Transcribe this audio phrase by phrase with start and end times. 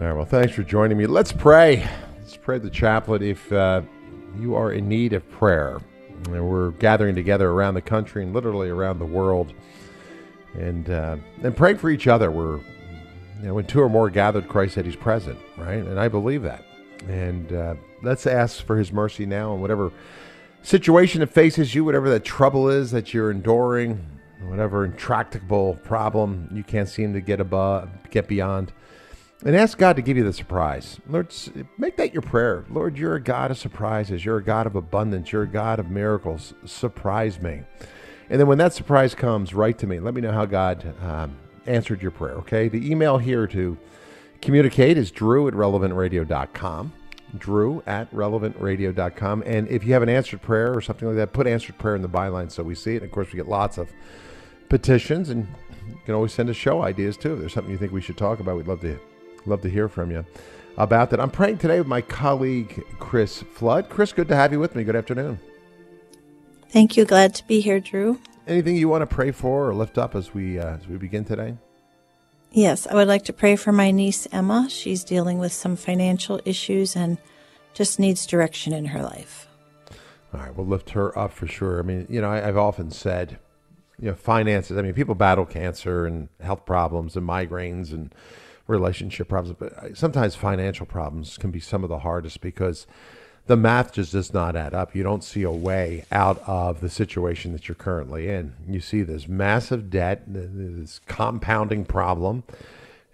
[0.00, 1.06] All right, well, thanks for joining me.
[1.06, 1.86] Let's pray.
[2.16, 3.82] Let's pray the chaplet if uh,
[4.38, 5.78] you are in need of prayer.
[6.24, 9.52] And we're gathering together around the country and literally around the world
[10.54, 12.30] and, uh, and praying for each other.
[12.30, 15.84] We're, you know, when two or more gathered, Christ said he's present, right?
[15.84, 16.64] And I believe that.
[17.06, 19.92] And uh, let's ask for his mercy now and whatever
[20.62, 24.02] situation that faces you, whatever that trouble is that you're enduring,
[24.44, 28.72] whatever intractable problem you can't seem to get above, get beyond
[29.44, 31.00] and ask God to give you the surprise.
[31.08, 31.34] Lord,
[31.78, 32.64] make that your prayer.
[32.70, 34.24] Lord, you're a God of surprises.
[34.24, 35.32] You're a God of abundance.
[35.32, 36.52] You're a God of miracles.
[36.66, 37.62] Surprise me.
[38.28, 39.98] And then when that surprise comes, write to me.
[39.98, 41.36] Let me know how God um,
[41.66, 42.68] answered your prayer, okay?
[42.68, 43.78] The email here to
[44.40, 46.92] communicate is drew at relevantradio.com.
[47.38, 49.42] Drew at relevantradio.com.
[49.46, 52.02] And if you have an answered prayer or something like that, put answered prayer in
[52.02, 53.02] the byline so we see it.
[53.02, 53.90] And of course, we get lots of
[54.68, 55.46] petitions, and
[55.88, 57.34] you can always send us show ideas too.
[57.34, 58.98] If there's something you think we should talk about, we'd love to
[59.50, 60.24] Love to hear from you
[60.76, 61.18] about that.
[61.18, 63.88] I'm praying today with my colleague, Chris Flood.
[63.88, 64.84] Chris, good to have you with me.
[64.84, 65.40] Good afternoon.
[66.68, 67.04] Thank you.
[67.04, 68.20] Glad to be here, Drew.
[68.46, 71.24] Anything you want to pray for or lift up as we uh, as we begin
[71.24, 71.56] today?
[72.52, 74.68] Yes, I would like to pray for my niece Emma.
[74.70, 77.18] She's dealing with some financial issues and
[77.74, 79.48] just needs direction in her life.
[80.32, 81.80] All right, we'll lift her up for sure.
[81.80, 83.40] I mean, you know, I, have often said,
[83.98, 84.78] you know, finances.
[84.78, 88.14] I mean, people battle cancer and health problems and migraines and
[88.70, 92.86] relationship problems, but uh, sometimes financial problems can be some of the hardest because
[93.46, 94.94] the math just does not add up.
[94.94, 98.54] You don't see a way out of the situation that you're currently in.
[98.68, 102.44] You see this massive debt, this compounding problem,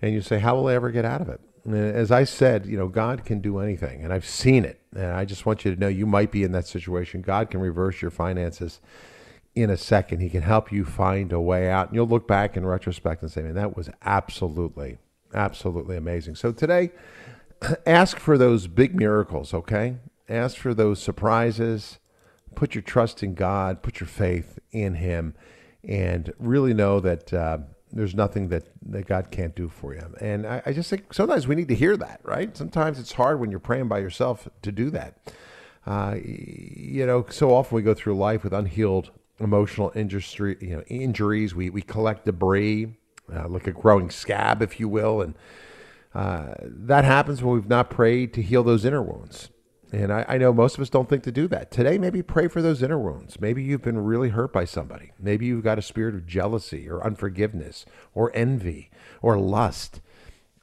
[0.02, 1.40] and you say, How will I ever get out of it?
[1.64, 4.78] And uh, as I said, you know, God can do anything, and I've seen it.
[4.94, 7.22] And I just want you to know you might be in that situation.
[7.22, 8.80] God can reverse your finances
[9.54, 10.20] in a second.
[10.20, 11.88] He can help you find a way out.
[11.88, 14.98] And you'll look back in retrospect and say, Man, that was absolutely
[15.36, 16.34] Absolutely amazing.
[16.34, 16.90] So today,
[17.86, 19.98] ask for those big miracles, okay?
[20.30, 21.98] Ask for those surprises.
[22.54, 25.34] Put your trust in God, put your faith in Him,
[25.84, 27.58] and really know that uh,
[27.92, 30.02] there's nothing that, that God can't do for you.
[30.22, 32.56] And I, I just think sometimes we need to hear that, right?
[32.56, 35.18] Sometimes it's hard when you're praying by yourself to do that.
[35.86, 40.82] Uh, you know, so often we go through life with unhealed emotional injury, you know,
[40.88, 41.54] injuries.
[41.54, 42.96] We, we collect debris
[43.34, 45.20] uh, like a growing scab, if you will.
[45.20, 45.34] And
[46.14, 49.50] uh, that happens when we've not prayed to heal those inner wounds.
[49.92, 51.70] And I, I, know most of us don't think to do that.
[51.70, 53.40] Today, maybe pray for those inner wounds.
[53.40, 55.12] Maybe you've been really hurt by somebody.
[55.18, 58.90] Maybe you've got a spirit of jealousy or unforgiveness or envy
[59.22, 60.00] or lust.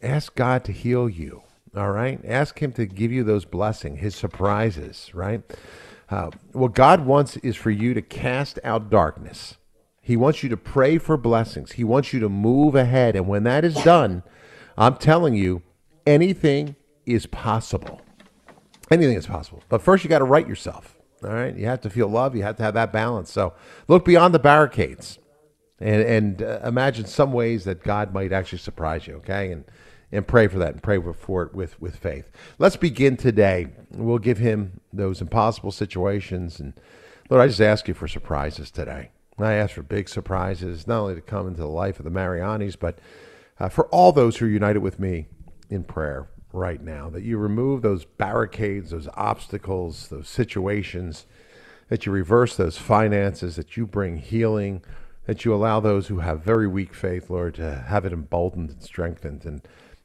[0.02, 1.44] Ask God to heal you.
[1.76, 2.20] All right?
[2.26, 5.42] Ask Him to give you those blessings, His surprises, right?
[6.10, 9.56] Uh, what God wants is for you to cast out darkness
[10.06, 11.72] he wants you to pray for blessings.
[11.72, 13.16] He wants you to move ahead.
[13.16, 14.22] And when that is done,
[14.78, 15.62] I'm telling you,
[16.06, 16.76] anything
[17.06, 18.02] is possible.
[18.92, 19.64] Anything is possible.
[19.70, 21.00] But first, you got to right yourself.
[21.24, 21.56] All right.
[21.56, 22.36] You have to feel love.
[22.36, 23.32] You have to have that balance.
[23.32, 23.54] So
[23.88, 25.20] look beyond the barricades
[25.80, 29.16] and, and uh, imagine some ways that God might actually surprise you.
[29.16, 29.54] Okay.
[29.54, 29.64] And,
[30.12, 32.30] and pray for that and pray for it with, with faith.
[32.60, 33.70] Let's begin today.
[33.92, 36.60] We'll give him those impossible situations.
[36.60, 36.74] And
[37.30, 39.12] Lord, I just ask you for surprises today.
[39.40, 42.78] I ask for big surprises, not only to come into the life of the Marianis,
[42.80, 43.00] but
[43.60, 45.28] uh, for all those who are united with me
[45.70, 51.26] in prayer right now, that you remove those barricades, those obstacles, those situations,
[51.90, 54.84] that you reverse those finances, that you bring healing,
[55.26, 58.84] that you allow those who have very weak faith, Lord, to have it emboldened and
[58.84, 59.46] strengthened.
[59.46, 59.62] And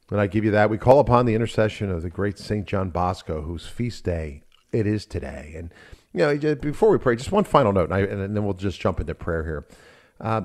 [0.07, 2.65] when I give you that, we call upon the intercession of the great St.
[2.65, 5.53] John Bosco, whose feast day it is today.
[5.55, 5.73] And
[6.13, 8.79] you know, before we pray, just one final note, and, I, and then we'll just
[8.79, 9.67] jump into prayer here.
[10.19, 10.41] Uh,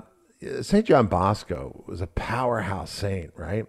[0.62, 0.86] St.
[0.86, 3.66] John Bosco was a powerhouse saint, right?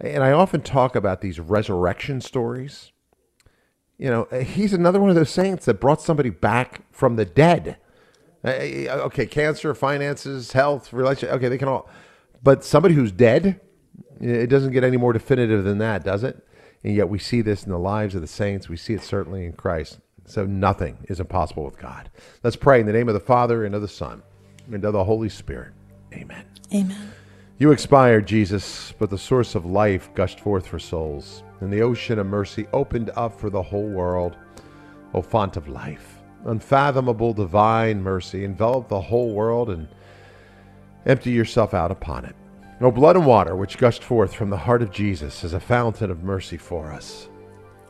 [0.00, 2.92] And I often talk about these resurrection stories.
[3.98, 7.78] You know, he's another one of those saints that brought somebody back from the dead.
[8.44, 11.30] Uh, okay, cancer, finances, health, relation.
[11.30, 11.88] Okay, they can all,
[12.42, 13.60] but somebody who's dead,
[14.20, 16.46] it doesn't get any more definitive than that, does it?
[16.84, 18.68] And yet we see this in the lives of the saints.
[18.68, 19.98] We see it certainly in Christ.
[20.26, 22.10] So nothing is impossible with God.
[22.42, 24.22] Let's pray in the name of the Father and of the Son
[24.70, 25.72] and of the Holy Spirit.
[26.12, 26.44] Amen.
[26.74, 27.12] Amen.
[27.58, 32.18] You expired, Jesus, but the source of life gushed forth for souls, and the ocean
[32.18, 34.36] of mercy opened up for the whole world.
[35.14, 39.88] O font of life, unfathomable divine mercy, envelop the whole world and
[41.06, 42.34] empty yourself out upon it.
[42.80, 46.10] O blood and water which gushed forth from the heart of Jesus as a fountain
[46.10, 47.28] of mercy for us.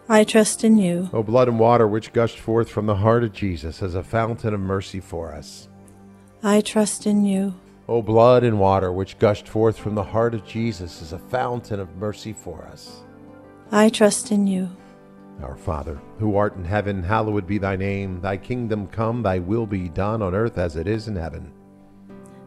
[0.09, 1.11] I trust in you.
[1.13, 4.55] O blood and water which gushed forth from the heart of Jesus as a fountain
[4.55, 5.69] of mercy for us.
[6.45, 7.55] I trust in you.
[7.89, 11.81] O blood and water which gushed forth from the heart of Jesus as a fountain
[11.81, 13.03] of mercy for us.
[13.73, 14.69] I trust in you.
[15.43, 18.21] Our Father, who art in heaven, hallowed be thy name.
[18.21, 21.53] Thy kingdom come, thy will be done on earth as it is in heaven.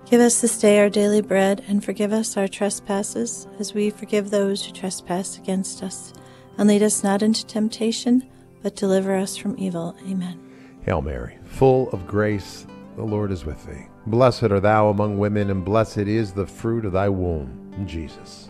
[0.05, 4.29] Give us this day our daily bread, and forgive us our trespasses, as we forgive
[4.29, 6.13] those who trespass against us.
[6.59, 8.29] And lead us not into temptation,
[8.61, 9.95] but deliver us from evil.
[10.05, 10.37] Amen.
[10.81, 12.67] Hail Mary, full of grace,
[12.97, 13.87] the Lord is with thee.
[14.07, 18.49] Blessed are thou among women, and blessed is the fruit of thy womb, Jesus.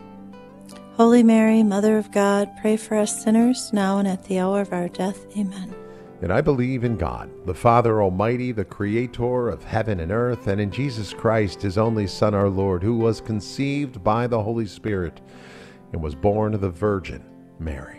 [0.94, 4.74] Holy Mary, Mother of God, pray for us sinners, now and at the hour of
[4.74, 5.28] our death.
[5.38, 5.76] Amen.
[6.24, 10.60] And I believe in God, the Father Almighty, the Creator of heaven and earth, and
[10.60, 15.22] in Jesus Christ, his only Son, our Lord, who was conceived by the Holy Spirit
[15.94, 17.24] and was born of the Virgin
[17.60, 17.99] Mary.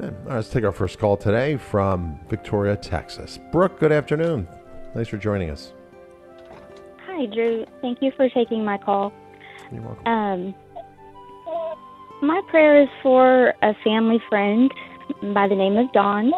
[0.00, 3.38] All right, let's take our first call today from Victoria, Texas.
[3.52, 4.48] Brooke, good afternoon.
[4.94, 5.72] Thanks for joining us.
[7.06, 7.66] Hi, Drew.
[7.82, 9.12] Thank you for taking my call.
[9.70, 10.06] You're welcome.
[10.06, 10.54] Um,
[12.22, 14.72] my prayer is for a family friend
[15.34, 16.32] by the name of Don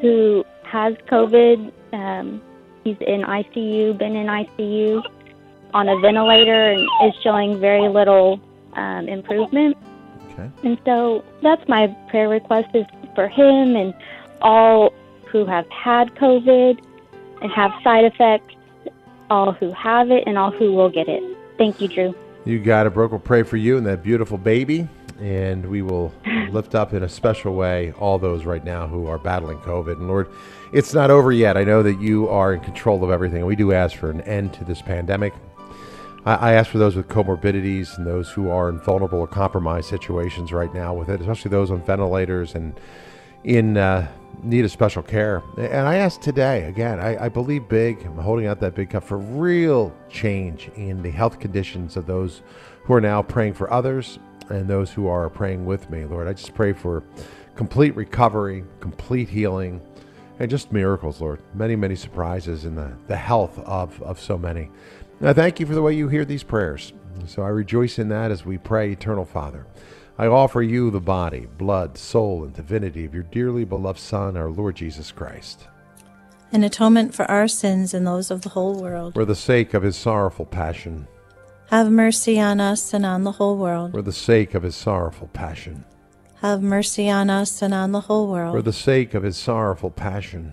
[0.00, 1.72] who has COVID.
[1.92, 2.40] Um,
[2.84, 5.02] he's in ICU, been in ICU
[5.72, 8.40] on a ventilator, and is showing very little
[8.74, 9.76] um, improvement.
[10.34, 10.50] Okay.
[10.62, 13.94] And so that's my prayer request is for him and
[14.42, 14.92] all
[15.30, 16.84] who have had COVID
[17.40, 18.54] and have side effects,
[19.30, 21.22] all who have it and all who will get it.
[21.58, 22.14] Thank you, Drew.
[22.44, 23.12] You got it, Brooke.
[23.12, 24.88] We'll pray for you and that beautiful baby.
[25.20, 26.12] And we will
[26.50, 29.94] lift up in a special way all those right now who are battling COVID.
[29.94, 30.28] And Lord,
[30.72, 31.56] it's not over yet.
[31.56, 33.46] I know that you are in control of everything.
[33.46, 35.32] We do ask for an end to this pandemic.
[36.26, 40.52] I, ask for those with comorbidities and those who are in vulnerable or compromised situations
[40.52, 42.78] right now with it, especially those on ventilators and
[43.44, 44.08] in uh,
[44.42, 45.42] need of special care.
[45.58, 49.04] And I ask today, again, I, I believe big, I'm holding out that big cup
[49.04, 52.40] for real change in the health conditions of those
[52.84, 54.18] who are now praying for others
[54.48, 56.06] and those who are praying with me.
[56.06, 57.02] Lord, I just pray for
[57.54, 59.80] complete recovery, complete healing,
[60.38, 61.40] and just miracles, Lord.
[61.54, 64.70] Many, many surprises in the, the health of, of so many.
[65.22, 66.92] I thank you for the way you hear these prayers.
[67.26, 69.66] So I rejoice in that as we pray, Eternal Father.
[70.18, 74.50] I offer you the body, blood, soul, and divinity of your dearly beloved Son, our
[74.50, 75.66] Lord Jesus Christ,
[76.52, 79.14] An atonement for our sins and those of the whole world.
[79.14, 81.08] for the sake of his sorrowful passion,
[81.70, 83.92] Have mercy on us and on the whole world.
[83.92, 85.84] for the sake of his sorrowful passion,
[86.42, 88.54] Have mercy on us and on the whole world.
[88.54, 90.52] for the sake of his sorrowful passion,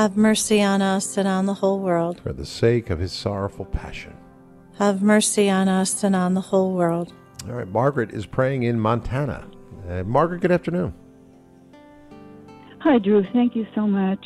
[0.00, 2.20] Have mercy on us and on the whole world.
[2.22, 4.14] for the sake of his sorrowful passion.
[4.78, 7.12] Have mercy on us and on the whole world.
[7.46, 9.46] All right, Margaret is praying in Montana.
[9.86, 10.94] Uh, Margaret, good afternoon.
[12.78, 13.26] Hi, Drew.
[13.34, 14.24] Thank you so much.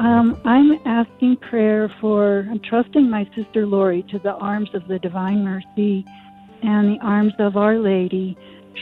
[0.00, 4.98] Um, I'm asking prayer for, I'm trusting my sister Lori to the arms of the
[4.98, 6.04] Divine Mercy
[6.64, 8.36] and the arms of Our Lady.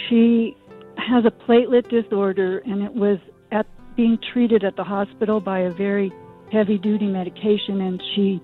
[0.08, 0.56] She
[0.96, 3.18] has a platelet disorder and it was
[3.50, 6.10] at being treated at the hospital by a very
[6.52, 8.40] heavy duty medication and she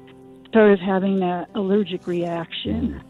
[0.49, 3.03] started having an allergic reaction.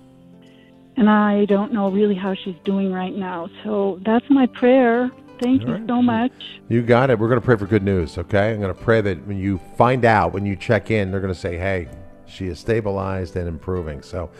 [0.97, 3.49] And I don't know really how she's doing right now.
[3.62, 5.11] So that's my prayer.
[5.40, 5.87] Thank All you right.
[5.87, 6.33] so much.
[6.69, 7.19] You got it.
[7.21, 8.52] We're going to pray for good news, okay?
[8.52, 11.33] I'm going to pray that when you find out, when you check in, they're going
[11.33, 11.88] to say, hey,
[12.26, 14.02] she is stabilized and improving.
[14.02, 14.31] So,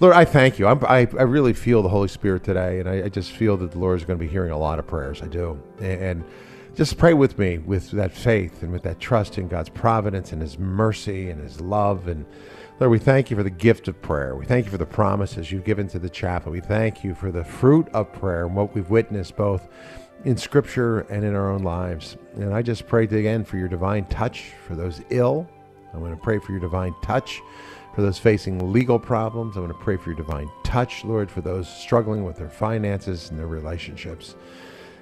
[0.00, 0.66] Lord, I thank you.
[0.66, 3.70] I'm, I, I really feel the Holy Spirit today, and I, I just feel that
[3.70, 5.22] the Lord is going to be hearing a lot of prayers.
[5.22, 5.62] I do.
[5.78, 6.24] And, and
[6.74, 10.40] just pray with me with that faith and with that trust in God's providence and
[10.40, 12.08] His mercy and His love.
[12.08, 12.24] And
[12.78, 14.36] Lord, we thank you for the gift of prayer.
[14.36, 16.52] We thank you for the promises you've given to the chaplet.
[16.52, 19.68] We thank you for the fruit of prayer and what we've witnessed both
[20.24, 22.16] in Scripture and in our own lives.
[22.34, 25.48] And I just pray again for your divine touch for those ill.
[25.92, 27.40] I'm going to pray for your divine touch
[27.94, 29.56] for those facing legal problems.
[29.56, 33.30] I'm going to pray for your divine touch, Lord, for those struggling with their finances
[33.30, 34.36] and their relationships.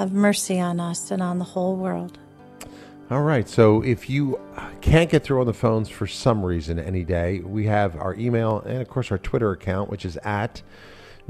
[0.00, 2.18] Have mercy on us and on the whole world.
[3.10, 3.46] All right.
[3.46, 4.40] So if you
[4.80, 8.60] can't get through on the phones for some reason any day, we have our email
[8.60, 10.62] and, of course, our Twitter account, which is at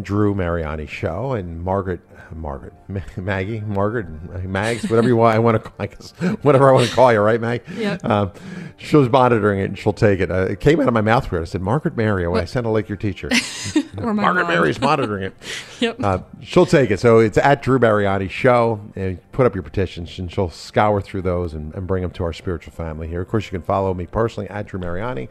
[0.00, 2.00] Drew Mariani Show and Margaret,
[2.34, 2.72] Margaret,
[3.16, 4.06] Maggie, Margaret,
[4.44, 5.34] Mags, whatever you want.
[5.34, 7.62] I want to, call, I guess, whatever I want to call you, right, Mag?
[7.76, 7.98] Yeah.
[8.02, 8.32] Um,
[8.76, 10.30] she was monitoring it and she'll take it.
[10.30, 11.42] Uh, it came out of my mouth weird.
[11.42, 13.28] I said, Margaret Mary, when I sounded like your teacher.
[13.94, 14.48] Margaret mom.
[14.48, 15.34] Mary's monitoring it.
[15.80, 15.96] Yep.
[16.04, 17.00] Uh, she'll take it.
[17.00, 18.82] So it's at Drew Mariani Show.
[18.96, 22.24] And put up your petitions, and she'll scour through those and, and bring them to
[22.24, 23.22] our spiritual family here.
[23.22, 25.30] Of course, you can follow me personally at Drew Mariani.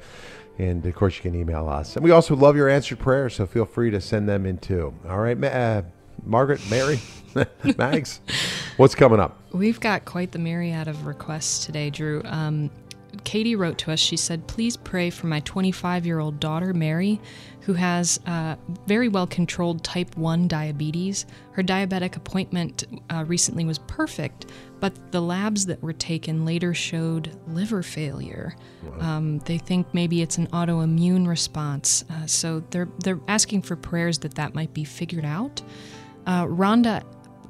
[0.60, 1.96] And of course, you can email us.
[1.96, 4.94] And we also love your answered prayers, so feel free to send them in too.
[5.08, 5.84] All right, uh,
[6.25, 7.00] Margaret, Mary,
[7.78, 8.20] Mags,
[8.78, 9.39] what's coming up?
[9.54, 12.22] We've got quite the myriad of requests today, Drew.
[12.25, 12.70] Um,
[13.24, 14.00] Katie wrote to us.
[14.00, 17.20] She said, Please pray for my 25 year old daughter, Mary,
[17.69, 18.55] who has uh,
[18.88, 21.27] very well controlled type 1 diabetes.
[21.51, 24.47] Her diabetic appointment uh, recently was perfect,
[24.79, 28.55] but the labs that were taken later showed liver failure.
[29.01, 32.05] Um, they think maybe it's an autoimmune response.
[32.09, 35.61] Uh, so they're, they're asking for prayers that that might be figured out.
[36.25, 37.03] Uh, Rhonda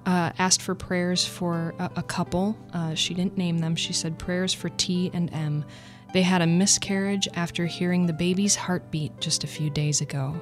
[0.06, 2.58] uh, asked for prayers for a, a couple.
[2.74, 3.74] Uh, she didn't name them.
[3.74, 5.64] She said prayers for T and M.
[6.12, 10.36] They had a miscarriage after hearing the baby's heartbeat just a few days ago.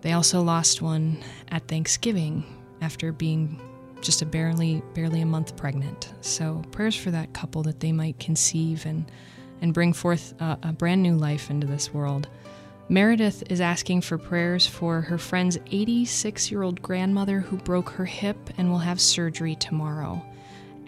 [0.00, 2.44] They also lost one at Thanksgiving
[2.80, 3.60] after being
[4.00, 6.12] just a barely barely a month pregnant.
[6.22, 9.10] So prayers for that couple that they might conceive and
[9.60, 12.28] and bring forth a, a brand new life into this world.
[12.88, 18.04] Meredith is asking for prayers for her friend's 86 year old grandmother who broke her
[18.04, 20.20] hip and will have surgery tomorrow.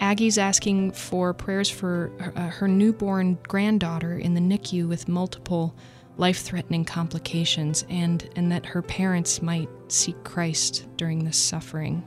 [0.01, 5.75] Aggie's asking for prayers for uh, her newborn granddaughter in the NICU with multiple
[6.17, 12.05] life threatening complications and, and that her parents might seek Christ during this suffering.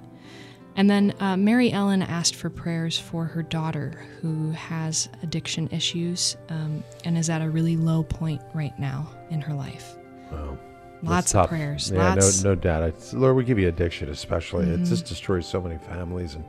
[0.75, 6.37] And then uh, Mary Ellen asked for prayers for her daughter who has addiction issues
[6.49, 9.97] um, and is at a really low point right now in her life.
[10.31, 10.57] Wow.
[11.01, 11.91] Lots of prayers.
[11.91, 12.43] Yeah, lots.
[12.43, 13.13] no, no doubt.
[13.13, 14.65] Lord, we give you addiction, especially.
[14.65, 14.85] It Mm-hmm.
[14.85, 16.43] just destroys so many families and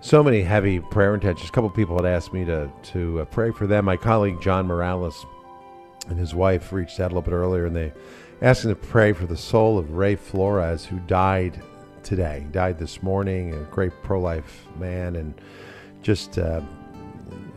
[0.00, 1.48] so many heavy prayer intentions.
[1.48, 3.84] A couple people had asked me to to uh, pray for them.
[3.84, 5.26] My colleague John Morales
[6.08, 7.92] and his wife reached out a little bit earlier, and they
[8.42, 11.60] asked him to pray for the soul of Ray Flores, who died
[12.02, 12.40] today.
[12.44, 13.54] He died this morning.
[13.54, 15.34] A great pro-life man, and
[16.02, 16.60] just uh,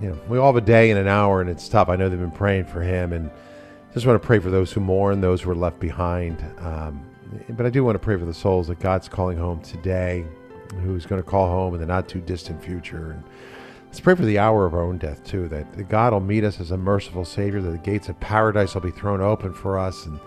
[0.02, 1.90] you know, we all have a day and an hour, and it's tough.
[1.90, 3.30] I know they've been praying for him, and
[3.94, 6.44] just want to pray for those who mourn, those who are left behind.
[6.60, 7.06] Um,
[7.50, 10.26] but I do want to pray for the souls that God's calling home today,
[10.84, 13.12] who's going to call home in the not too distant future.
[13.12, 13.24] And
[13.88, 16.60] let's pray for the hour of our own death too, that God will meet us
[16.60, 20.06] as a merciful Savior, that the gates of paradise will be thrown open for us,
[20.06, 20.20] and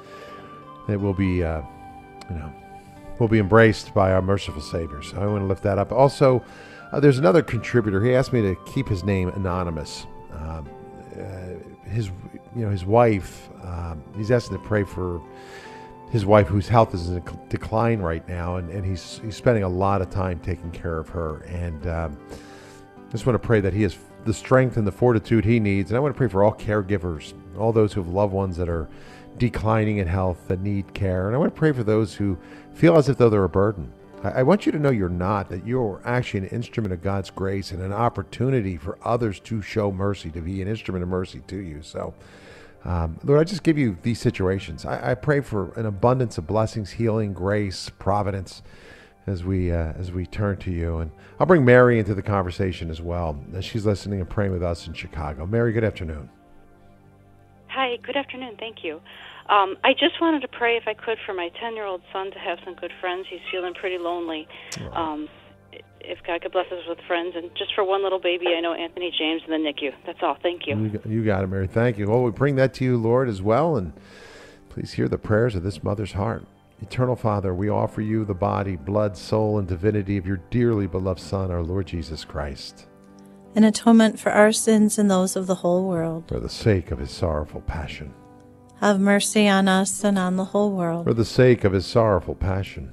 [0.89, 1.63] that we'll be, uh,
[2.29, 2.53] you know,
[3.19, 5.03] we'll be embraced by our merciful Savior.
[5.03, 5.93] So I want to lift that up.
[5.93, 6.45] Also,
[6.91, 8.05] uh, there's another contributor.
[8.05, 10.07] He asked me to keep his name anonymous.
[10.33, 10.69] Um,
[11.19, 12.07] uh, his,
[12.57, 13.49] you know, his wife.
[13.63, 15.23] Um, he's asking to pray for
[16.13, 19.69] his wife, whose health is in decline right now, and, and he's he's spending a
[19.69, 21.39] lot of time taking care of her.
[21.45, 22.19] And um,
[22.99, 25.91] I just want to pray that he has the strength and the fortitude he needs.
[25.91, 28.69] And I want to pray for all caregivers, all those who have loved ones that
[28.69, 28.91] are
[29.39, 31.29] declining in health that need care.
[31.29, 32.39] And I want to pray for those who
[32.75, 33.91] feel as if though they're a burden.
[34.23, 37.31] I, I want you to know you're not, that you're actually an instrument of God's
[37.31, 41.41] grace and an opportunity for others to show mercy, to be an instrument of mercy
[41.47, 41.81] to you.
[41.81, 42.13] So,
[42.85, 44.85] um, Lord, I just give you these situations.
[44.85, 48.63] I, I pray for an abundance of blessings, healing, grace, providence
[49.27, 50.99] as we uh, as we turn to you.
[50.99, 53.39] And I'll bring Mary into the conversation as well.
[53.55, 55.47] As she's listening and praying with us in Chicago.
[55.47, 56.29] Mary, good afternoon.
[57.69, 58.57] Hi, good afternoon.
[58.59, 59.01] Thank you.
[59.49, 62.31] Um, I just wanted to pray, if I could, for my 10 year old son
[62.31, 63.27] to have some good friends.
[63.31, 64.47] He's feeling pretty lonely.
[64.93, 65.29] Um,
[66.01, 68.75] if God could bless us with friends, and just for one little baby, I know
[68.75, 69.93] Anthony James in the NICU.
[70.07, 70.37] That's all.
[70.43, 70.77] Thank you.
[70.77, 71.67] You got, you got it, Mary.
[71.67, 72.09] Thank you.
[72.09, 73.93] Well, we bring that to you, Lord, as well, and
[74.69, 76.45] please hear the prayers of this mother's heart.
[76.81, 81.21] Eternal Father, we offer you the body, blood, soul, and divinity of your dearly beloved
[81.21, 82.87] Son, our Lord Jesus Christ.
[83.55, 86.25] An atonement for our sins and those of the whole world.
[86.27, 88.13] For the sake of his sorrowful passion.
[88.81, 91.05] Have mercy on us and on the whole world.
[91.05, 92.93] For the sake of his sorrowful passion.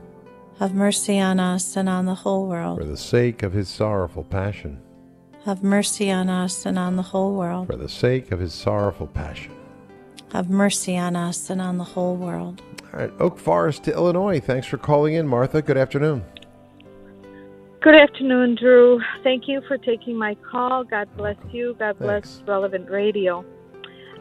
[0.61, 2.77] Have mercy on us and on the whole world.
[2.77, 4.79] For the sake of his sorrowful passion.
[5.43, 7.65] Have mercy on us and on the whole world.
[7.65, 9.53] For the sake of his sorrowful passion.
[10.33, 12.61] Have mercy on us and on the whole world.
[12.93, 14.39] All right, Oak Forest to Illinois.
[14.39, 15.63] Thanks for calling in, Martha.
[15.63, 16.23] Good afternoon.
[17.81, 19.01] Good afternoon, Drew.
[19.23, 20.83] Thank you for taking my call.
[20.83, 21.75] God bless you.
[21.79, 22.43] God bless Thanks.
[22.47, 23.43] Relevant Radio.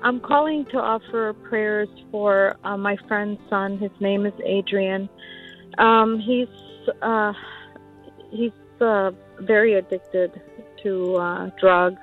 [0.02, 3.76] I'm calling to offer prayers for uh, my friend's son.
[3.76, 5.10] His name is Adrian.
[5.78, 6.48] Um, he's
[7.02, 7.32] uh,
[8.30, 10.40] he's uh, very addicted
[10.82, 12.00] to uh, drugs,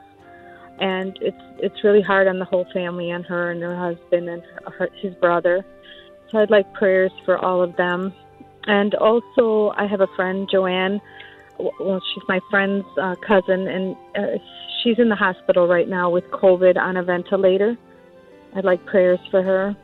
[0.79, 4.43] and it's it's really hard on the whole family, on her and her husband and
[4.77, 5.65] her, his brother.
[6.31, 8.13] So I'd like prayers for all of them.
[8.69, 10.99] And also, I have a friend, Joanne
[11.59, 14.37] well, she's my friend's uh, cousin, and uh,
[14.81, 17.77] she's in the hospital right now with COVID on a ventilator.
[18.55, 19.75] I'd like prayers for her.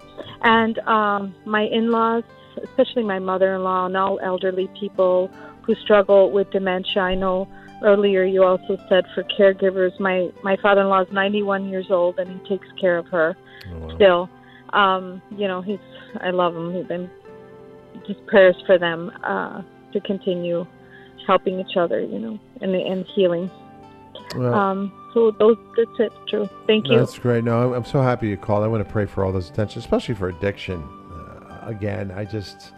[0.42, 2.24] And um, my in laws,
[2.64, 5.30] especially my mother in law, and all elderly people
[5.64, 7.02] who struggle with dementia.
[7.02, 7.48] I know
[7.84, 9.98] earlier you also said for caregivers.
[10.00, 13.36] My, my father in law is 91 years old, and he takes care of her
[13.72, 13.96] Oh, wow.
[13.96, 14.30] still.
[14.74, 15.80] Um, you know, he's
[16.22, 16.74] I love him.
[16.74, 17.10] He's been
[18.08, 19.62] just prayers for them uh,
[19.94, 20.66] to continue
[21.28, 23.50] helping each other, you know, and and healing.
[24.36, 26.50] Well, Um, so those that's it, Drew.
[26.68, 26.98] Thank you.
[26.98, 27.44] That's great.
[27.44, 28.64] No, I'm, I'm so happy you called.
[28.64, 30.84] I want to pray for all those attention, especially for addiction.
[31.66, 32.72] Again, I just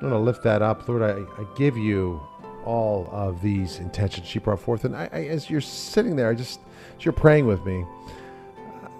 [0.00, 1.02] want to lift that up, Lord.
[1.02, 2.20] I, I give you
[2.64, 6.34] all of these intentions she brought forth, and I, I, as you're sitting there, I
[6.34, 6.60] just
[6.98, 7.84] as you're praying with me,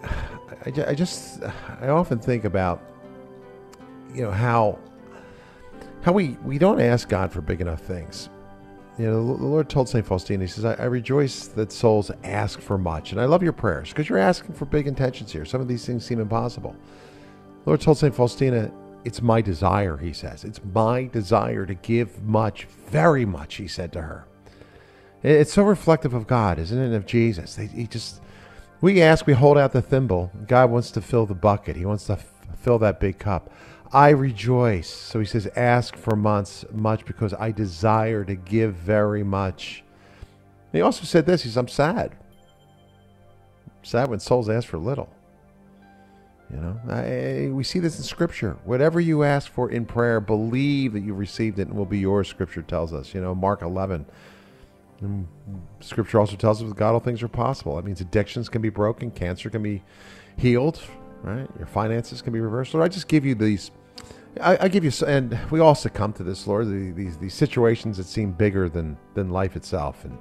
[0.04, 1.42] I, I just
[1.80, 2.82] I often think about
[4.14, 4.78] you know how
[6.02, 8.28] how we we don't ask God for big enough things.
[8.98, 10.04] You know, the Lord told St.
[10.04, 13.12] Faustina, He says, I, I rejoice that souls ask for much.
[13.12, 15.46] And I love your prayers because you're asking for big intentions here.
[15.46, 16.76] Some of these things seem impossible.
[17.64, 18.14] The Lord told St.
[18.14, 18.70] Faustina,
[19.04, 20.44] It's my desire, he says.
[20.44, 24.26] It's my desire to give much, very much, he said to her.
[25.22, 26.94] It's so reflective of God, isn't it?
[26.94, 27.56] Of Jesus.
[27.56, 28.20] He just,
[28.80, 30.32] we ask, we hold out the thimble.
[30.46, 33.50] God wants to fill the bucket, He wants to f- fill that big cup.
[33.92, 34.88] I rejoice.
[34.88, 39.84] So he says, ask for months much because I desire to give very much.
[40.72, 41.42] And he also said this.
[41.42, 42.16] He says, I'm sad.
[43.82, 45.12] sad when souls ask for little.
[46.52, 48.58] You know, I, we see this in Scripture.
[48.64, 52.28] Whatever you ask for in prayer, believe that you've received it and will be yours.
[52.28, 53.14] Scripture tells us.
[53.14, 54.04] You know, Mark 11.
[55.00, 55.26] And
[55.80, 57.74] scripture also tells us with God all things are possible.
[57.76, 59.82] That means addictions can be broken, cancer can be
[60.36, 60.80] healed,
[61.22, 61.48] right?
[61.58, 62.72] Your finances can be reversed.
[62.72, 63.72] Lord, I just give you these.
[64.40, 66.68] I, I give you, and we all succumb to this, Lord.
[66.68, 70.16] the- These these situations that seem bigger than than life itself, and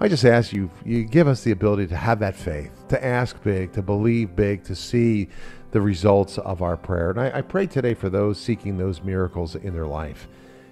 [0.00, 3.42] I just ask you, you give us the ability to have that faith, to ask
[3.42, 5.28] big, to believe big, to see
[5.72, 7.10] the results of our prayer.
[7.10, 10.28] And I, I pray today for those seeking those miracles in their life.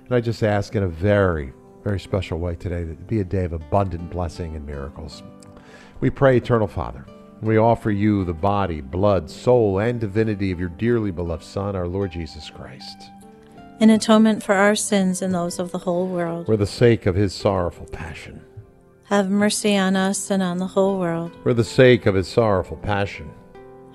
[0.07, 3.25] And I just ask in a very, very special way today that it be a
[3.25, 5.23] day of abundant blessing and miracles.
[6.01, 7.05] We pray, Eternal Father.
[7.43, 11.89] We offer you the body, blood, soul, and divinity of your dearly beloved Son, our
[11.89, 13.11] Lord Jesus Christ,
[13.81, 16.45] In atonement for our sins and those of the whole world.
[16.45, 18.43] for the sake of his sorrowful passion.
[19.05, 21.33] Have mercy on us and on the whole world.
[21.43, 23.31] For the sake of his sorrowful passion.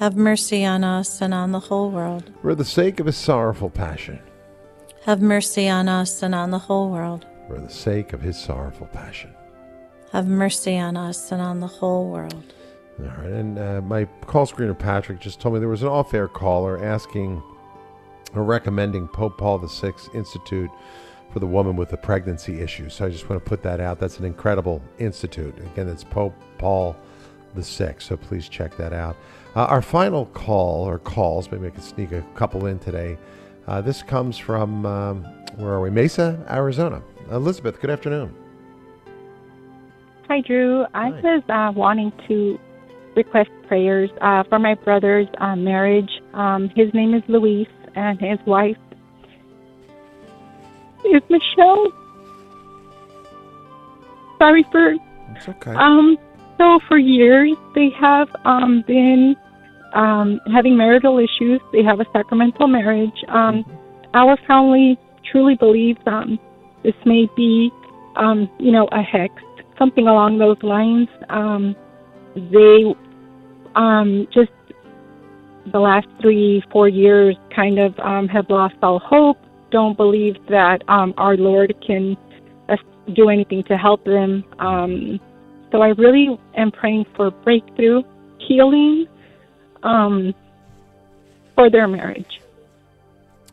[0.00, 2.30] Have mercy on us and on the whole world.
[2.42, 4.18] For the sake of his sorrowful passion.
[5.04, 7.26] Have mercy on us and on the whole world.
[7.46, 9.34] For the sake of his sorrowful passion.
[10.12, 12.54] have mercy on us and on the whole world.
[12.98, 16.28] All right, and uh, my call screener Patrick just told me there was an off-air
[16.28, 17.42] caller asking
[18.34, 20.70] or recommending Pope Paul VI Institute
[21.32, 22.88] for the woman with the pregnancy issue.
[22.88, 23.98] So I just want to put that out.
[23.98, 25.56] That's an incredible institute.
[25.58, 26.96] Again, it's Pope Paul
[27.56, 27.96] VI.
[27.98, 29.16] So please check that out.
[29.56, 33.16] Uh, our final call or calls, maybe I can sneak a couple in today.
[33.68, 35.22] Uh, this comes from um,
[35.56, 35.90] where are we?
[35.90, 37.00] Mesa, Arizona.
[37.30, 38.34] Elizabeth, good afternoon.
[40.28, 40.84] Hi, Drew.
[40.94, 42.58] I was uh, wanting to
[43.14, 46.10] request prayers uh, for my brother's uh, marriage.
[46.32, 48.76] Um, his name is Luis, and his wife
[51.04, 51.92] is Michelle.
[54.38, 54.94] Sorry for
[55.36, 55.74] It's okay.
[55.74, 56.18] um.
[56.58, 59.36] So for years they have um been
[59.92, 61.60] um having marital issues.
[61.72, 63.24] They have a sacramental marriage.
[63.28, 63.64] Um,
[64.14, 64.98] our family
[65.30, 66.38] truly believes um
[66.82, 67.70] this may be
[68.16, 69.34] um you know a hex,
[69.78, 71.08] something along those lines.
[71.28, 71.74] Um,
[72.36, 72.94] they
[73.74, 74.52] um just
[75.72, 79.38] the last three four years kind of um have lost all hope.
[79.70, 82.16] Don't believe that um our Lord can
[82.68, 82.76] uh,
[83.14, 84.44] do anything to help them.
[84.60, 85.20] Um,
[85.74, 88.04] so I really am praying for breakthrough,
[88.38, 89.08] healing
[89.82, 90.32] um,
[91.56, 92.40] for their marriage.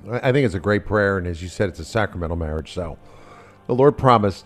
[0.08, 2.74] I think it's a great prayer, and as you said, it's a sacramental marriage.
[2.74, 3.00] So
[3.66, 4.46] the Lord promised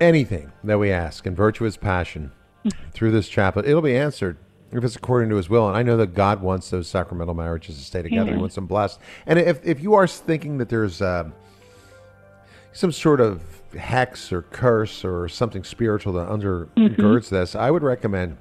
[0.00, 2.32] anything that we ask in virtuous passion
[2.94, 4.38] through this chaplet, it'll be answered
[4.70, 5.68] if it's according to His will.
[5.68, 8.32] And I know that God wants those sacramental marriages to stay together.
[8.32, 8.98] He wants them blessed.
[9.26, 11.28] And if if you are thinking that there's uh,
[12.72, 18.38] some sort of hex or curse or something spiritual that undergirds this, I would recommend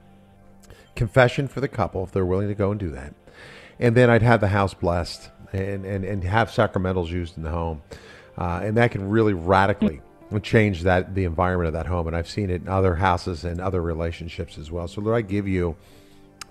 [0.96, 3.14] confession for the couple if they're willing to go and do that.
[3.80, 7.50] And then I'd have the house blessed and, and, and have sacramentals used in the
[7.50, 7.82] home.
[8.38, 10.02] Uh, and that can really radically
[10.44, 12.08] change that the environment of that home.
[12.08, 14.88] And I've seen it in other houses and other relationships as well.
[14.88, 15.76] So Lord, I give you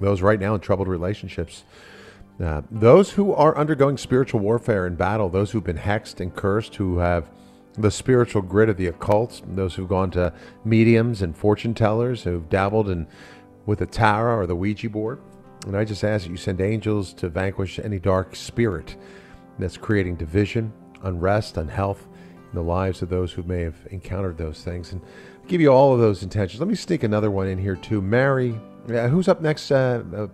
[0.01, 1.65] those right now in troubled relationships.
[2.43, 6.75] Uh, those who are undergoing spiritual warfare and battle, those who've been hexed and cursed,
[6.77, 7.29] who have
[7.81, 10.33] the spiritual grid of the occult, those who've gone to
[10.65, 13.07] mediums and fortune tellers, who've dabbled in
[13.67, 15.21] with the tarot or the Ouija board.
[15.67, 18.97] And I just ask that you send angels to vanquish any dark spirit
[19.59, 22.07] that's creating division, unrest, unhealth
[22.51, 24.93] in the lives of those who may have encountered those things.
[24.93, 25.03] And
[25.47, 26.61] give you all of those intentions.
[26.61, 28.01] Let me sneak another one in here too.
[28.01, 29.71] Mary, who's up next?
[29.71, 30.27] Uh, uh,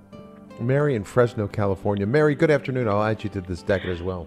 [0.61, 2.07] Mary in Fresno, California.
[2.07, 2.89] Mary, good afternoon.
[2.89, 4.27] I'll add you to this deck as well.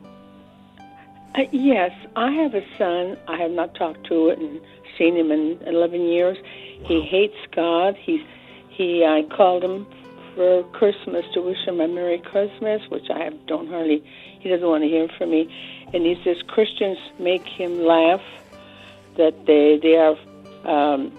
[1.36, 3.18] Uh, yes, I have a son.
[3.28, 4.60] I have not talked to it and
[4.98, 6.38] seen him in 11 years.
[6.86, 7.96] He hates God.
[7.96, 8.22] He's
[8.70, 9.06] he.
[9.06, 9.86] I called him
[10.36, 14.04] for Christmas to wish him a Merry Christmas, which I don't hardly.
[14.40, 15.48] He doesn't want to hear from me,
[15.94, 18.22] and he says Christians make him laugh.
[19.18, 20.16] That they they are,
[20.66, 21.12] um,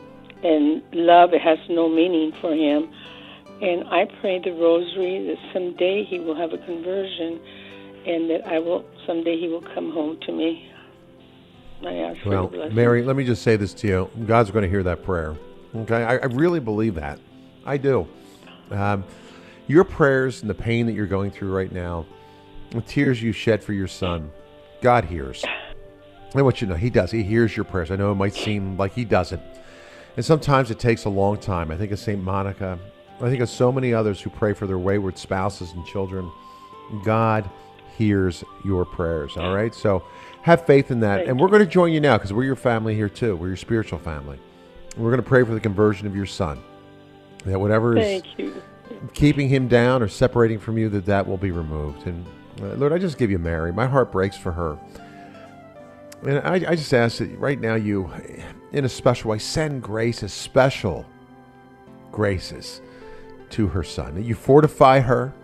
[0.43, 2.91] and love has no meaning for him.
[3.63, 7.39] And I pray the Rosary that someday he will have a conversion
[8.07, 10.71] and that I will someday he will come home to me.
[11.87, 12.51] I ask Well.
[12.73, 14.11] Mary, let me just say this to you.
[14.27, 15.37] God's going to hear that prayer.
[15.75, 16.03] Okay?
[16.03, 17.19] I, I really believe that.
[17.65, 18.07] I do.
[18.71, 19.05] Um,
[19.67, 22.07] your prayers and the pain that you're going through right now,
[22.71, 24.31] the tears you shed for your son,
[24.83, 25.45] God hears.
[26.35, 27.11] I want you to know He does.
[27.11, 27.91] He hears your prayers.
[27.91, 29.43] I know it might seem like He doesn't.
[30.17, 31.71] And sometimes it takes a long time.
[31.71, 32.23] I think of St.
[32.23, 32.79] Monica.
[33.21, 36.31] I think of so many others who pray for their wayward spouses and children.
[37.05, 37.49] God
[38.01, 39.37] hears your prayers.
[39.37, 39.75] All right?
[39.75, 40.03] So
[40.41, 41.27] have faith in that.
[41.27, 43.37] And we're going to join you now because we're your family here too.
[43.37, 44.39] We're your spiritual family.
[44.97, 46.63] We're going to pray for the conversion of your son.
[47.45, 48.23] That whatever is
[49.13, 52.07] keeping him down or separating from you, that that will be removed.
[52.07, 52.25] And
[52.63, 53.71] uh, Lord, I just give you Mary.
[53.71, 54.79] My heart breaks for her.
[56.23, 58.11] And I, I just ask that right now you,
[58.73, 61.05] in a special way, send graces, special
[62.11, 62.81] graces
[63.51, 64.15] to her son.
[64.15, 65.35] That you fortify her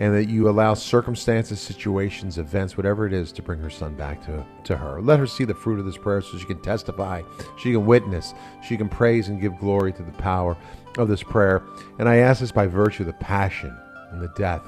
[0.00, 4.24] and that you allow circumstances, situations, events, whatever it is, to bring her son back
[4.24, 5.00] to, to her.
[5.02, 7.22] Let her see the fruit of this prayer so she can testify,
[7.58, 8.32] she can witness,
[8.66, 10.56] she can praise and give glory to the power
[10.96, 11.62] of this prayer.
[11.98, 13.76] And I ask this by virtue of the passion
[14.10, 14.66] and the death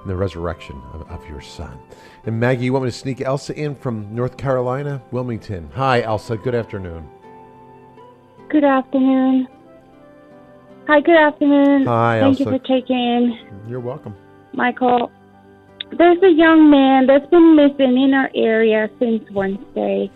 [0.00, 1.78] and the resurrection of, of your son.
[2.24, 5.70] And Maggie, you want me to sneak Elsa in from North Carolina, Wilmington?
[5.74, 6.38] Hi, Elsa.
[6.38, 7.06] Good afternoon.
[8.48, 9.46] Good afternoon.
[10.86, 11.84] Hi, good afternoon.
[11.84, 12.50] Hi, Thank Elsa.
[12.50, 13.38] you for taking
[13.68, 14.16] You're welcome.
[14.52, 15.10] My call.
[15.96, 20.10] There's a young man that's been missing in our area since Wednesday.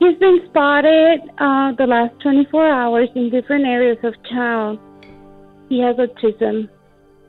[0.00, 4.78] He's been spotted uh, the last 24 hours in different areas of town.
[5.68, 6.68] He has autism,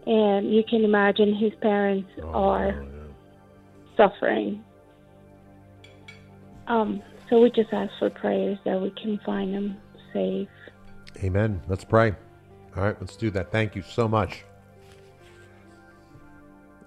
[0.08, 2.84] and you can imagine his parents are
[3.96, 4.64] suffering.
[6.68, 9.78] Um, so we just ask for prayers that we can find him
[10.14, 10.50] safe.
[11.24, 11.62] Amen.
[11.68, 12.14] Let's pray.
[12.76, 13.52] All right, let's do that.
[13.52, 14.44] Thank you so much.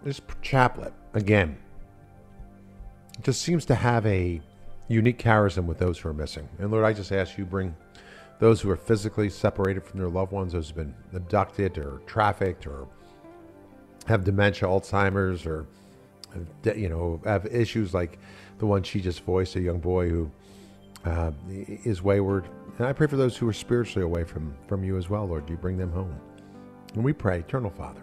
[0.02, 1.56] This chaplet, again,
[3.22, 4.40] just seems to have a
[4.88, 6.48] unique charism with those who are missing.
[6.58, 7.74] And Lord, I just ask you bring
[8.38, 12.66] those who are physically separated from their loved ones, those who've been abducted or trafficked
[12.66, 12.86] or
[14.06, 15.66] have dementia, Alzheimer's, or
[16.76, 18.18] you know have issues like
[18.58, 20.30] the one she just voiced, a young boy who
[21.04, 22.48] uh, is wayward.
[22.78, 25.46] And I pray for those who are spiritually away from from you as well, Lord.
[25.46, 26.14] Do you bring them home?
[26.94, 28.02] And we pray, Eternal Father,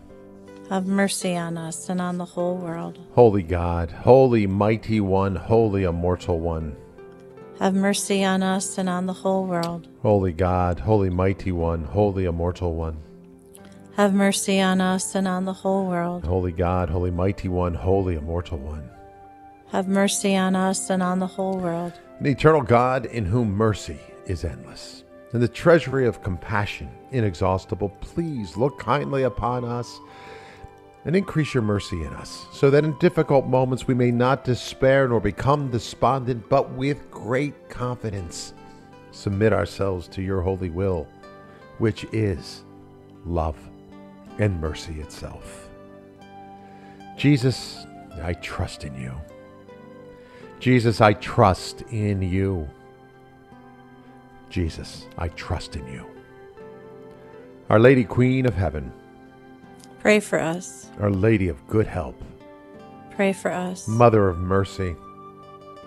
[0.71, 2.97] Have mercy on us and on the whole world.
[3.13, 6.77] Holy God, holy mighty one, holy immortal one.
[7.59, 9.89] Have mercy on us and on the whole world.
[10.01, 12.97] Holy God, holy mighty one, holy immortal one.
[13.97, 16.23] Have mercy on us and on the whole world.
[16.23, 18.89] Holy God, holy mighty one, holy immortal one.
[19.71, 21.99] Have mercy on us and on the whole world.
[22.21, 25.03] An eternal God in whom mercy is endless,
[25.33, 29.99] and the treasury of compassion inexhaustible, please look kindly upon us
[31.05, 35.07] and increase your mercy in us, so that in difficult moments we may not despair
[35.07, 38.53] nor become despondent, but with great confidence
[39.11, 41.07] submit ourselves to your holy will,
[41.79, 42.63] which is
[43.25, 43.57] love
[44.39, 45.69] and mercy itself.
[47.17, 47.85] Jesus,
[48.21, 49.13] I trust in you.
[50.59, 52.69] Jesus, I trust in you.
[54.49, 56.05] Jesus, I trust in you.
[57.69, 58.91] Our Lady Queen of Heaven,
[60.01, 60.89] Pray for us.
[60.99, 62.19] Our Lady of Good Help.
[63.11, 63.87] Pray for us.
[63.87, 64.95] Mother of Mercy.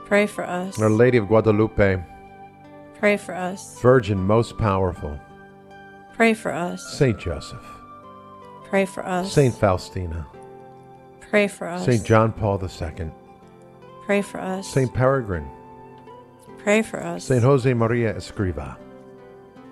[0.06, 0.80] Pray for us.
[0.80, 2.00] Our Lady of Guadalupe.
[3.00, 3.80] Pray for us.
[3.80, 5.18] Virgin most powerful.
[6.12, 6.96] Pray for us.
[6.96, 7.64] Saint Joseph.
[8.62, 9.32] Pray for us.
[9.32, 10.24] Saint Faustina.
[11.18, 11.84] Pray for us.
[11.84, 13.10] Saint John Paul II.
[14.06, 14.68] Pray for us.
[14.68, 15.48] Saint Peregrine.
[16.58, 17.24] Pray for us.
[17.24, 18.76] Saint Jose Maria Escriva.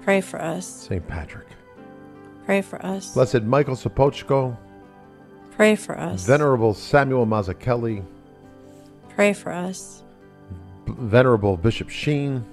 [0.03, 0.67] Pray for us.
[0.67, 1.47] Saint Patrick.
[2.45, 3.15] Pray for us.
[3.15, 4.57] Blessed Michael Sopocko.
[5.53, 6.27] Pray for us.
[6.27, 8.05] Venerable Samuel Mazzucchelli.
[9.11, 10.03] Pray for us.
[10.87, 12.45] Venerable Bishop Sheen.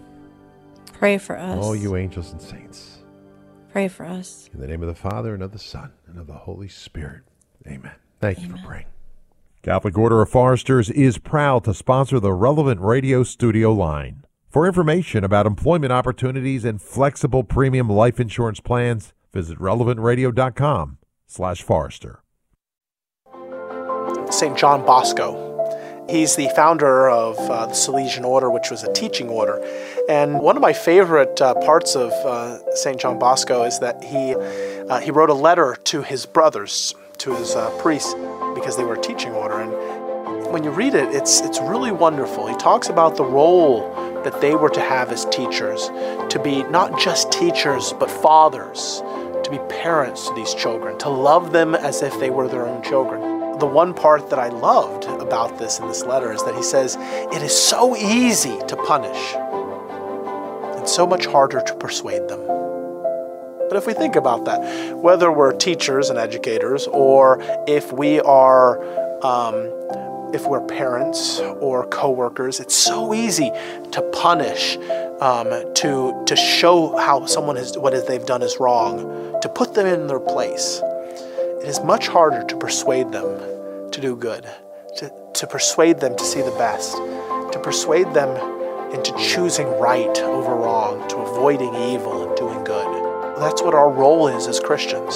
[0.94, 1.64] Pray for us.
[1.64, 3.00] All you angels and saints.
[3.72, 4.50] Pray for us.
[4.54, 7.22] In the name of the Father, and of the Son, and of the Holy Spirit.
[7.68, 7.94] Amen.
[8.20, 8.52] Thank Amen.
[8.52, 8.86] you for praying.
[9.62, 14.26] Catholic Order of Foresters is proud to sponsor the relevant radio studio line.
[14.50, 22.22] For information about employment opportunities and flexible premium life insurance plans, visit relevantradio.com slash forester.
[24.32, 24.58] St.
[24.58, 25.48] John Bosco.
[26.10, 29.64] He's the founder of uh, the Salesian Order, which was a teaching order.
[30.10, 33.00] And one of my favorite uh, parts of uh, St.
[33.00, 34.34] John Bosco is that he,
[34.90, 38.16] uh, he wrote a letter to his brothers, to his uh, priests,
[38.56, 39.60] because they were a teaching order.
[39.60, 39.72] And
[40.52, 42.48] when you read it, it's, it's really wonderful.
[42.48, 43.84] He talks about the role
[44.24, 45.88] that they were to have as teachers,
[46.30, 49.02] to be not just teachers, but fathers,
[49.44, 52.82] to be parents to these children, to love them as if they were their own
[52.84, 53.58] children.
[53.60, 56.98] The one part that I loved about this in this letter is that he says,
[57.00, 59.36] It is so easy to punish
[60.78, 62.40] and so much harder to persuade them.
[63.70, 68.82] But if we think about that, whether we're teachers and educators, or if we are
[69.24, 69.72] um,
[70.34, 73.52] if we're parents or coworkers, it's so easy
[73.92, 74.78] to punish,
[75.22, 79.86] um, to to show how someone has what they've done is wrong, to put them
[79.86, 80.82] in their place.
[81.62, 84.48] It is much harder to persuade them to do good,
[84.98, 88.30] to, to persuade them to see the best, to persuade them
[88.94, 92.88] into choosing right over wrong, to avoiding evil and doing good.
[93.40, 95.16] That's what our role is as Christians.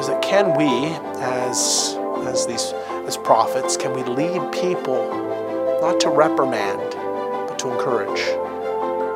[0.00, 2.72] Is that can we, as as these
[3.10, 5.08] as prophets, can we lead people
[5.80, 6.94] not to reprimand,
[7.48, 8.20] but to encourage,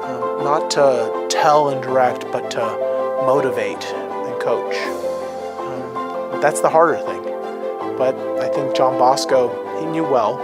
[0.03, 2.59] um, not to tell and direct, but to
[3.25, 4.75] motivate and coach.
[5.61, 7.23] Um, that's the harder thing.
[7.97, 9.39] But I think John Bosco,
[9.79, 10.39] he knew well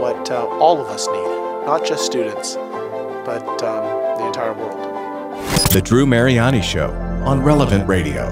[0.00, 2.54] what uh, all of us need, not just students,
[3.26, 4.78] but um, the entire world.
[5.72, 6.92] The Drew Mariani Show
[7.26, 8.30] on Relevant Radio.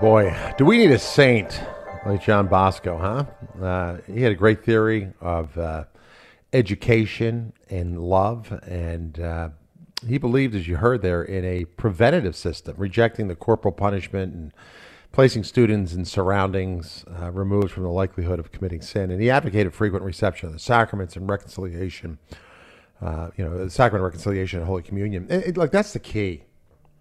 [0.00, 1.62] Boy, do we need a saint
[2.04, 3.64] like John Bosco, huh?
[3.64, 5.84] Uh, he had a great theory of uh,
[6.52, 9.48] education and love, and uh,
[10.06, 14.52] he believed, as you heard there, in a preventative system, rejecting the corporal punishment and
[15.12, 19.10] placing students in surroundings uh, removed from the likelihood of committing sin.
[19.10, 22.18] And he advocated frequent reception of the sacraments and reconciliation.
[23.00, 25.26] Uh, you know, the sacrament of reconciliation and Holy Communion.
[25.28, 26.44] It, it, like that's the key.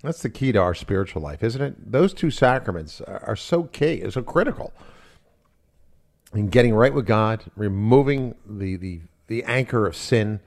[0.03, 1.91] That's the key to our spiritual life, isn't it?
[1.91, 4.73] Those two sacraments are, so key, so critical
[6.33, 10.41] in getting right with God, removing the the the anchor of sin,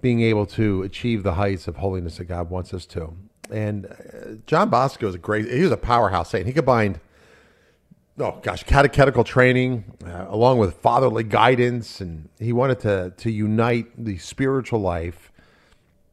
[0.00, 3.14] being able to achieve the heights of holiness that God wants us to.
[3.50, 6.46] And uh, John Bosco is a great, he was a powerhouse saint.
[6.46, 6.98] He combined,
[8.18, 12.00] oh gosh, catechetical training uh, along with fatherly guidance.
[12.00, 15.30] And he wanted to, to unite the spiritual life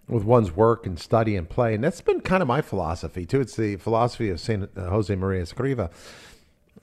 [0.08, 1.74] with one's work and study and play.
[1.74, 3.42] And that's been kind of my philosophy too.
[3.42, 4.70] It's the philosophy of St.
[4.76, 5.92] Uh, Jose Maria Escriva.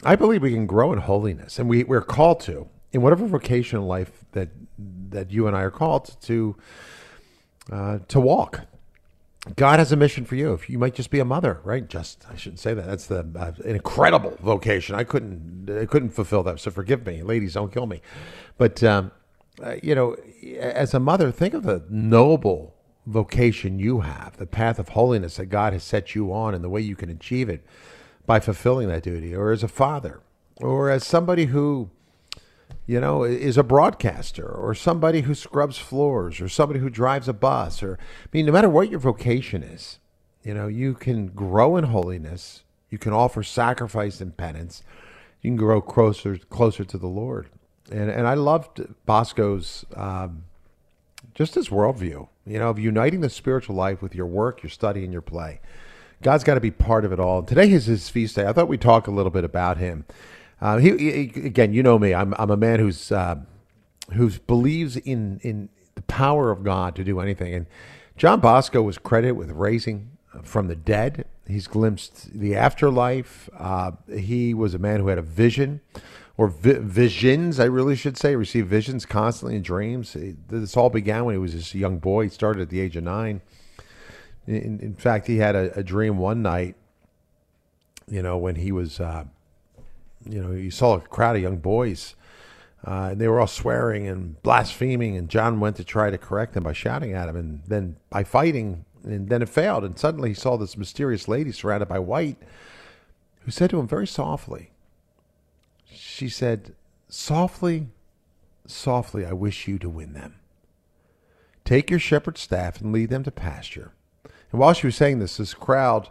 [0.04, 3.78] I believe we can grow in holiness and we, we're called to in whatever vocation
[3.78, 4.48] in life that,
[5.10, 6.56] that you and I are called to,
[7.70, 8.66] uh, to walk
[9.56, 10.52] God has a mission for you.
[10.52, 11.88] If you might just be a mother, right?
[11.88, 12.84] Just I shouldn't say that.
[12.84, 14.94] That's the uh, an incredible vocation.
[14.94, 16.60] I couldn't I couldn't fulfill that.
[16.60, 17.54] So forgive me, ladies.
[17.54, 18.02] Don't kill me.
[18.58, 19.12] But um,
[19.62, 20.14] uh, you know,
[20.58, 22.74] as a mother, think of the noble
[23.10, 26.70] vocation you have, the path of holiness that God has set you on, and the
[26.70, 27.64] way you can achieve it
[28.26, 29.34] by fulfilling that duty.
[29.34, 30.20] Or as a father,
[30.56, 31.90] or as somebody who
[32.86, 37.32] you know, is a broadcaster or somebody who scrubs floors or somebody who drives a
[37.32, 40.00] bus or I mean no matter what your vocation is,
[40.42, 44.82] you know, you can grow in holiness, you can offer sacrifice and penance,
[45.40, 47.48] you can grow closer closer to the Lord.
[47.92, 50.44] And and I loved Bosco's um,
[51.32, 55.04] just his worldview, you know, of uniting the spiritual life with your work, your study,
[55.04, 55.60] and your play.
[56.20, 57.44] God's got to be part of it all.
[57.44, 58.44] Today is his feast day.
[58.44, 60.04] I thought we'd talk a little bit about him.
[60.60, 62.12] Uh, he, he, again, you know me.
[62.12, 63.36] I'm I'm a man who's uh,
[64.14, 67.54] who believes in in the power of God to do anything.
[67.54, 67.66] And
[68.16, 70.10] John Bosco was credited with raising
[70.42, 71.26] from the dead.
[71.46, 73.48] He's glimpsed the afterlife.
[73.56, 75.80] Uh, he was a man who had a vision,
[76.40, 78.30] or vi- visions, I really should say.
[78.30, 80.16] He received visions constantly in dreams.
[80.48, 82.24] This all began when he was just a young boy.
[82.24, 83.42] He started at the age of nine.
[84.46, 86.76] In, in fact, he had a, a, dream one night.
[88.08, 89.24] You know, when he was uh,
[90.26, 92.14] you know, he saw a crowd of young boys,
[92.86, 95.18] uh, and they were all swearing and blaspheming.
[95.18, 98.24] And John went to try to correct them by shouting at him, and then by
[98.24, 99.84] fighting, and then it failed.
[99.84, 102.38] And suddenly he saw this mysterious lady surrounded by white,
[103.40, 104.69] who said to him very softly.
[106.20, 106.74] She said,
[107.08, 107.86] "Softly,
[108.66, 110.34] softly, I wish you to win them.
[111.64, 113.92] Take your shepherd's staff and lead them to pasture."
[114.52, 116.10] And while she was saying this, this crowd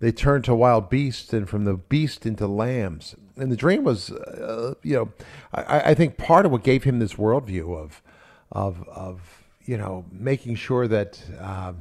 [0.00, 4.10] they turned to wild beasts, and from the beast into lambs and the dream was,
[4.10, 5.12] uh, you know,
[5.54, 8.02] I, I, think part of what gave him this worldview of,
[8.50, 11.74] of, of you know, making sure that, uh,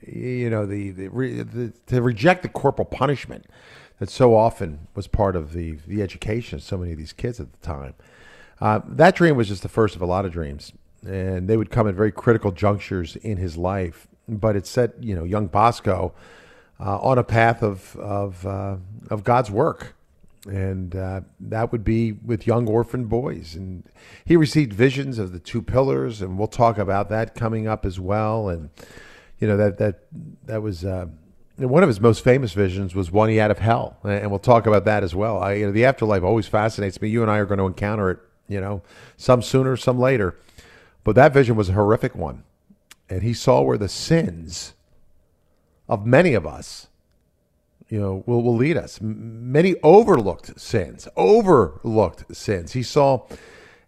[0.00, 3.44] you know, the, the, re, the, to reject the corporal punishment
[3.98, 7.40] that so often was part of the the education of so many of these kids
[7.40, 7.94] at the time.
[8.60, 10.72] Uh, that dream was just the first of a lot of dreams,
[11.06, 14.06] and they would come at very critical junctures in his life.
[14.28, 16.14] But it set, you know, young Bosco
[16.80, 18.76] uh, on a path of of uh,
[19.10, 19.94] of God's work
[20.46, 23.54] and uh, that would be with young orphan boys.
[23.54, 23.84] And
[24.24, 27.98] he received visions of the two pillars, and we'll talk about that coming up as
[27.98, 28.48] well.
[28.48, 28.70] And
[29.38, 30.00] you know that that
[30.44, 31.06] that was uh,
[31.56, 34.66] one of his most famous visions was one he had of hell, and we'll talk
[34.66, 35.38] about that as well.
[35.38, 37.08] I, you know, the afterlife always fascinates me.
[37.08, 38.82] You and I are going to encounter it, you know,
[39.16, 40.36] some sooner, some later.
[41.04, 42.44] But that vision was a horrific one,
[43.08, 44.74] and he saw where the sins
[45.88, 46.88] of many of us
[47.88, 48.98] you know, will, will lead us.
[49.00, 52.72] Many overlooked sins, overlooked sins.
[52.72, 53.26] He saw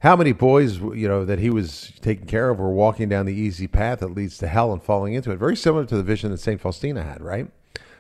[0.01, 3.35] how many boys, you know, that he was taking care of were walking down the
[3.35, 5.39] easy path that leads to hell and falling into it.
[5.39, 6.61] Very similar to the vision that St.
[6.61, 7.49] Faustina had, right?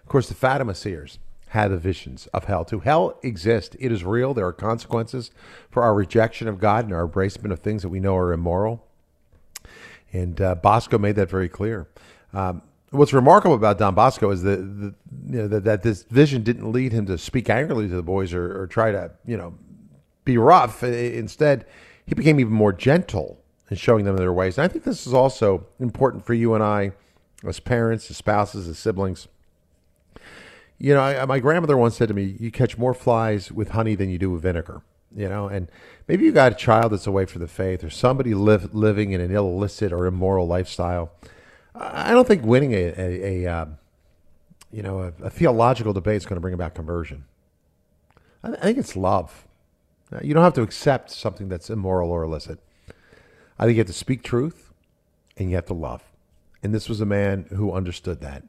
[0.06, 2.78] Of course, the Fatima seers had the visions of hell too.
[2.78, 3.74] Hell exists.
[3.80, 4.34] It is real.
[4.34, 5.32] There are consequences
[5.68, 8.86] for our rejection of God and our embracement of things that we know are immoral.
[10.12, 11.88] And uh, Bosco made that very clear.
[12.32, 14.94] Um, what's remarkable about Don Bosco is that, the,
[15.28, 18.32] you know, that, that this vision didn't lead him to speak angrily to the boys
[18.32, 19.54] or, or try to you know
[20.24, 20.84] be rough.
[20.84, 21.66] Instead,
[22.06, 23.40] he became even more gentle
[23.72, 24.56] in showing them their ways.
[24.56, 26.92] And I think this is also important for you and I,
[27.44, 29.26] as parents, as spouses, as siblings.
[30.78, 33.94] You know, I, my grandmother once said to me, "You catch more flies with honey
[33.94, 34.82] than you do with vinegar."
[35.14, 35.70] You know, and
[36.08, 39.20] maybe you got a child that's away from the faith, or somebody live, living in
[39.20, 41.12] an illicit or immoral lifestyle.
[41.74, 43.66] I don't think winning a, a, a uh,
[44.70, 47.24] you know a, a theological debate is going to bring about conversion.
[48.44, 49.46] I, I think it's love.
[50.12, 52.58] Uh, You don't have to accept something that's immoral or illicit.
[53.58, 54.72] I think you have to speak truth,
[55.38, 56.02] and you have to love.
[56.62, 58.42] And this was a man who understood that.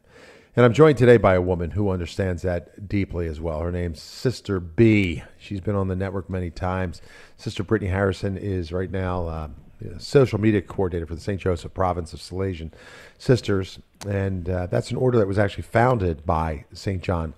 [0.58, 3.60] And I'm joined today by a woman who understands that deeply as well.
[3.60, 5.22] Her name's Sister B.
[5.38, 7.00] She's been on the network many times.
[7.38, 9.50] Sister Brittany Harrison is right now uh,
[10.00, 11.40] social media coordinator for the St.
[11.40, 12.72] Joseph Province of Salesian
[13.20, 13.78] Sisters.
[14.08, 17.04] And uh, that's an order that was actually founded by St.
[17.04, 17.36] John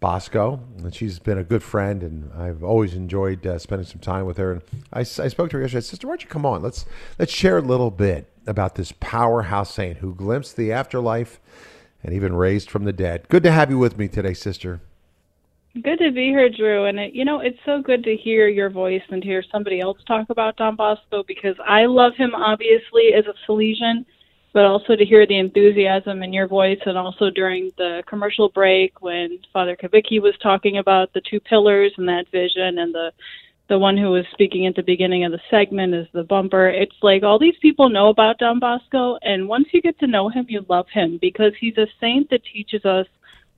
[0.00, 0.58] Bosco.
[0.78, 4.38] And she's been a good friend, and I've always enjoyed uh, spending some time with
[4.38, 4.50] her.
[4.50, 4.62] And
[4.92, 5.78] I spoke to her yesterday.
[5.78, 6.62] I said, Sister, why don't you come on?
[6.62, 6.84] Let's,
[7.16, 11.38] let's share a little bit about this powerhouse saint who glimpsed the afterlife
[12.06, 13.26] and even raised from the dead.
[13.28, 14.80] Good to have you with me today, sister.
[15.82, 16.86] Good to be here, Drew.
[16.86, 19.98] And it, you know, it's so good to hear your voice and hear somebody else
[20.06, 24.06] talk about Don Bosco because I love him obviously as a Salesian,
[24.54, 29.02] but also to hear the enthusiasm in your voice and also during the commercial break
[29.02, 33.10] when Father Kavicki was talking about the two pillars and that vision and the
[33.68, 36.68] the one who was speaking at the beginning of the segment is the bumper.
[36.68, 40.28] It's like all these people know about Don Bosco, and once you get to know
[40.28, 43.06] him, you love him because he's a saint that teaches us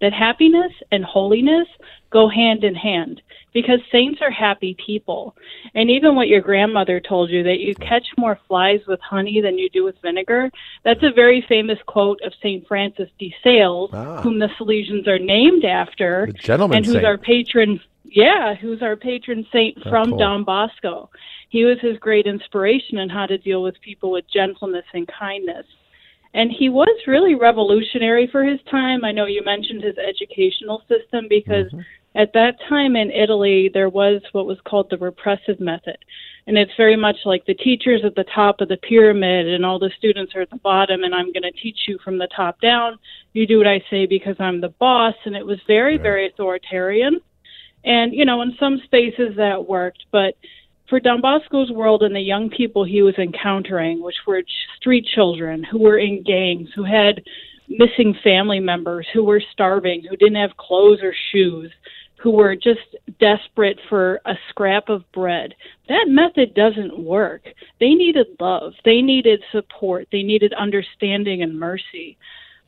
[0.00, 1.66] that happiness and holiness
[2.10, 3.20] go hand in hand
[3.52, 5.34] because saints are happy people.
[5.74, 9.58] And even what your grandmother told you that you catch more flies with honey than
[9.58, 10.50] you do with vinegar,
[10.84, 12.66] that's a very famous quote of St.
[12.68, 14.20] Francis de Sales, Ah.
[14.22, 16.38] whom the Salesians are named after, and
[16.86, 17.04] who's saint.
[17.04, 17.80] our patron.
[18.10, 20.18] Yeah, who's our patron saint Oh, from cool.
[20.18, 21.10] Don Bosco.
[21.50, 25.66] He was his great inspiration in how to deal with people with gentleness and kindness.
[26.34, 29.04] And he was really revolutionary for his time.
[29.04, 31.80] I know you mentioned his educational system because Mm-hmm.
[32.20, 35.98] at that time in Italy, there was what was called the repressive method.
[36.46, 39.78] And it's very much like the teachers at the top of the pyramid and all
[39.78, 42.60] the students are at the bottom, and I'm going to teach you from the top
[42.60, 42.98] down.
[43.34, 45.14] You do what I say because I'm the boss.
[45.24, 47.20] And it was very, very authoritarian.
[47.84, 50.34] And, you know, in some spaces that worked, but
[50.88, 54.42] for Don Bosco's world and the young people he was encountering, which were
[54.76, 57.22] street children who were in gangs, who had
[57.68, 61.70] missing family members, who were starving, who didn't have clothes or shoes,
[62.16, 65.54] who were just desperate for a scrap of bread.
[65.88, 67.42] That method doesn't work.
[67.78, 72.16] They needed love, they needed support, they needed understanding and mercy.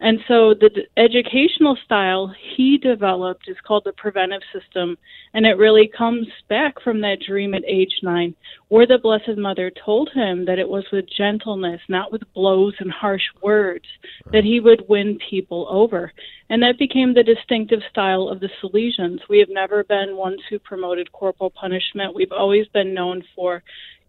[0.00, 4.96] And so the d- educational style he developed is called the preventive system,
[5.34, 8.34] and it really comes back from that dream at age nine,
[8.68, 12.90] where the Blessed Mother told him that it was with gentleness, not with blows and
[12.90, 13.84] harsh words,
[14.32, 16.12] that he would win people over.
[16.48, 19.20] And that became the distinctive style of the Salesians.
[19.28, 22.14] We have never been ones who promoted corporal punishment.
[22.14, 23.62] We've always been known for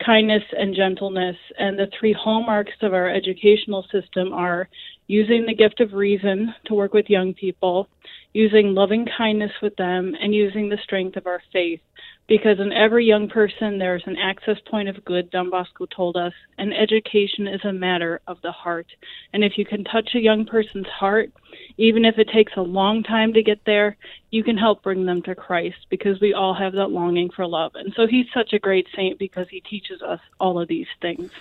[0.03, 1.35] kindness and gentleness.
[1.59, 4.69] And the three hallmarks of our educational system are
[5.11, 7.89] using the gift of reason to work with young people,
[8.31, 11.81] using loving kindness with them, and using the strength of our faith.
[12.29, 16.31] Because in every young person, there's an access point of good, Don Bosco told us,
[16.57, 18.87] and education is a matter of the heart.
[19.33, 21.29] And if you can touch a young person's heart,
[21.75, 23.97] even if it takes a long time to get there,
[24.29, 27.73] you can help bring them to Christ because we all have that longing for love.
[27.75, 31.31] And so he's such a great saint because he teaches us all of these things.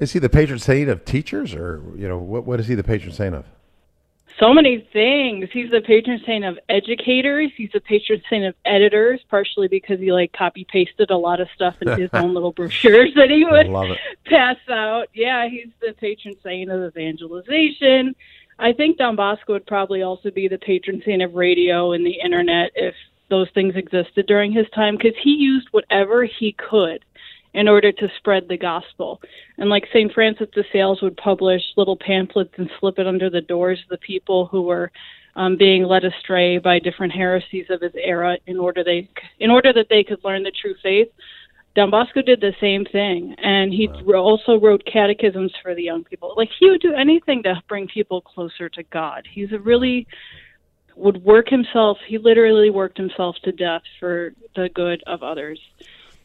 [0.00, 2.44] Is he the patron saint of teachers, or you know what?
[2.44, 3.46] What is he the patron saint of?
[4.38, 5.48] So many things.
[5.52, 7.52] He's the patron saint of educators.
[7.56, 11.48] He's the patron saint of editors, partially because he like copy pasted a lot of
[11.54, 15.08] stuff in his own little brochures that he would pass out.
[15.14, 18.16] Yeah, he's the patron saint of evangelization.
[18.58, 22.18] I think Don Bosco would probably also be the patron saint of radio and the
[22.24, 22.94] internet if
[23.30, 27.04] those things existed during his time because he used whatever he could
[27.54, 29.20] in order to spread the gospel.
[29.58, 30.12] And like St.
[30.12, 33.98] Francis de Sales would publish little pamphlets and slip it under the doors of the
[33.98, 34.90] people who were
[35.36, 39.08] um, being led astray by different heresies of his era in order they
[39.40, 41.08] in order that they could learn the true faith.
[41.74, 46.04] Don Bosco did the same thing, and he wr- also wrote catechisms for the young
[46.04, 46.32] people.
[46.36, 49.26] Like he would do anything to bring people closer to God.
[49.32, 50.06] He's a really
[50.96, 51.98] would work himself.
[52.06, 55.58] He literally worked himself to death for the good of others,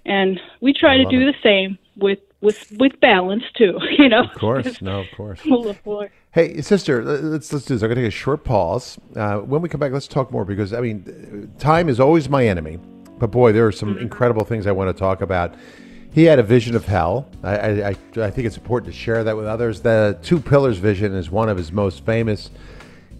[0.05, 3.77] and we try to love do the same with with with balance too.
[3.97, 5.39] You know, Of course, no, of course.
[5.41, 6.09] Full of war.
[6.31, 7.83] Hey, sister, let's let's do this.
[7.83, 8.97] I'm gonna take a short pause.
[9.15, 12.45] Uh, when we come back, let's talk more because I mean, time is always my
[12.45, 12.79] enemy.
[13.17, 15.55] But boy, there are some incredible things I want to talk about.
[16.11, 17.29] He had a vision of hell.
[17.43, 19.81] I, I, I, I think it's important to share that with others.
[19.81, 22.49] The two pillars vision is one of his most famous.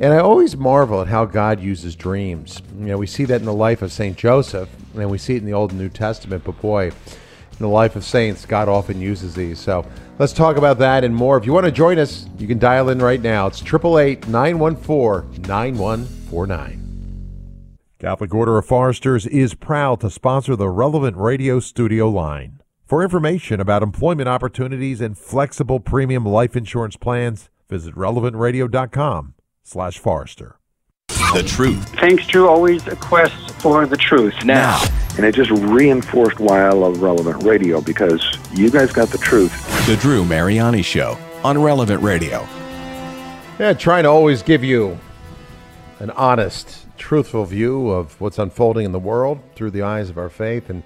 [0.01, 2.61] And I always marvel at how God uses dreams.
[2.79, 4.17] You know, we see that in the life of St.
[4.17, 7.67] Joseph, and we see it in the Old and New Testament, but boy, in the
[7.67, 9.59] life of saints, God often uses these.
[9.59, 9.85] So
[10.17, 11.37] let's talk about that and more.
[11.37, 13.47] If you want to join us, you can dial in right now.
[13.47, 16.85] It's 888 914 9149.
[17.99, 22.61] Catholic Order of Foresters is proud to sponsor the relevant radio studio line.
[22.85, 29.33] For information about employment opportunities and flexible premium life insurance plans, visit relevantradio.com
[29.69, 30.57] slash Forester.
[31.07, 31.87] The truth.
[31.99, 32.47] Thanks, Drew.
[32.47, 34.33] Always a quest for the truth.
[34.43, 34.83] Now.
[35.15, 39.53] And it just reinforced why I love Relevant Radio because you guys got the truth.
[39.85, 42.47] The Drew Mariani Show on Relevant Radio.
[43.59, 44.97] Yeah, trying to always give you
[45.99, 50.29] an honest, truthful view of what's unfolding in the world through the eyes of our
[50.29, 50.69] faith.
[50.69, 50.81] And,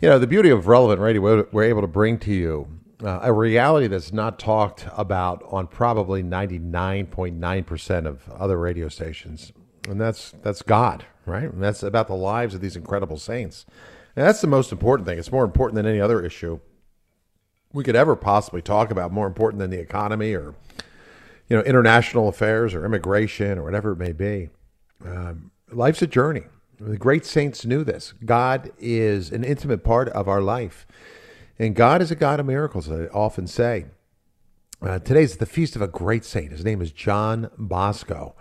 [0.00, 2.66] you know, the beauty of Relevant Radio, we're, we're able to bring to you
[3.02, 9.52] uh, a reality that's not talked about on probably 99.9% of other radio stations.
[9.88, 11.44] And that's, that's God, right?
[11.44, 13.64] And that's about the lives of these incredible saints.
[14.16, 15.18] And that's the most important thing.
[15.18, 16.60] It's more important than any other issue
[17.72, 20.54] we could ever possibly talk about, more important than the economy or,
[21.48, 24.50] you know, international affairs or immigration or whatever it may be.
[25.04, 26.42] Um, life's a journey.
[26.78, 28.14] The great saints knew this.
[28.24, 30.86] God is an intimate part of our life.
[31.60, 33.84] And God is a God of miracles, I often say.
[34.80, 36.52] Uh, today's the feast of a great saint.
[36.52, 38.34] His name is John Bosco.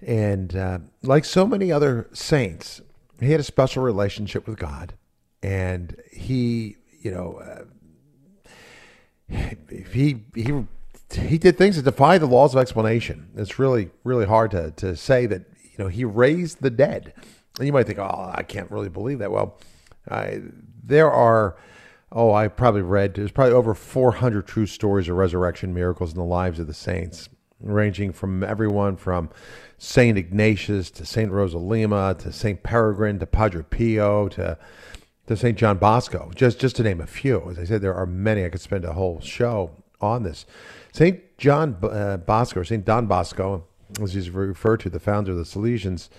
[0.00, 2.80] And uh, like so many other saints,
[3.20, 4.94] he had a special relationship with God.
[5.42, 7.64] And he, you know, uh,
[9.92, 10.64] he, he,
[11.12, 13.28] he did things that defy the laws of explanation.
[13.36, 17.12] It's really, really hard to, to say that, you know, he raised the dead.
[17.58, 19.30] And you might think, oh, I can't really believe that.
[19.30, 19.58] Well,
[20.08, 20.40] I,
[20.82, 21.56] there are
[22.14, 26.24] oh, I probably read there's probably over 400 true stories of resurrection miracles in the
[26.24, 27.28] lives of the saints,
[27.60, 29.30] ranging from everyone from
[29.76, 34.56] Saint Ignatius to Saint Rose of Lima to Saint Peregrine to Padre Pio to
[35.26, 37.50] to Saint John Bosco, just just to name a few.
[37.50, 38.44] As I said, there are many.
[38.44, 40.46] I could spend a whole show on this.
[40.92, 43.66] Saint John uh, Bosco, or Saint Don Bosco,
[44.00, 46.10] as he's referred to, the founder of the Salesians,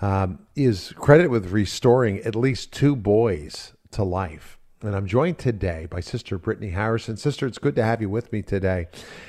[0.00, 5.86] um, is credited with restoring at least two boys to life and I'm joined today
[5.88, 7.16] by Sister Brittany Harrison.
[7.16, 8.88] Sister, it's good to have you with me today.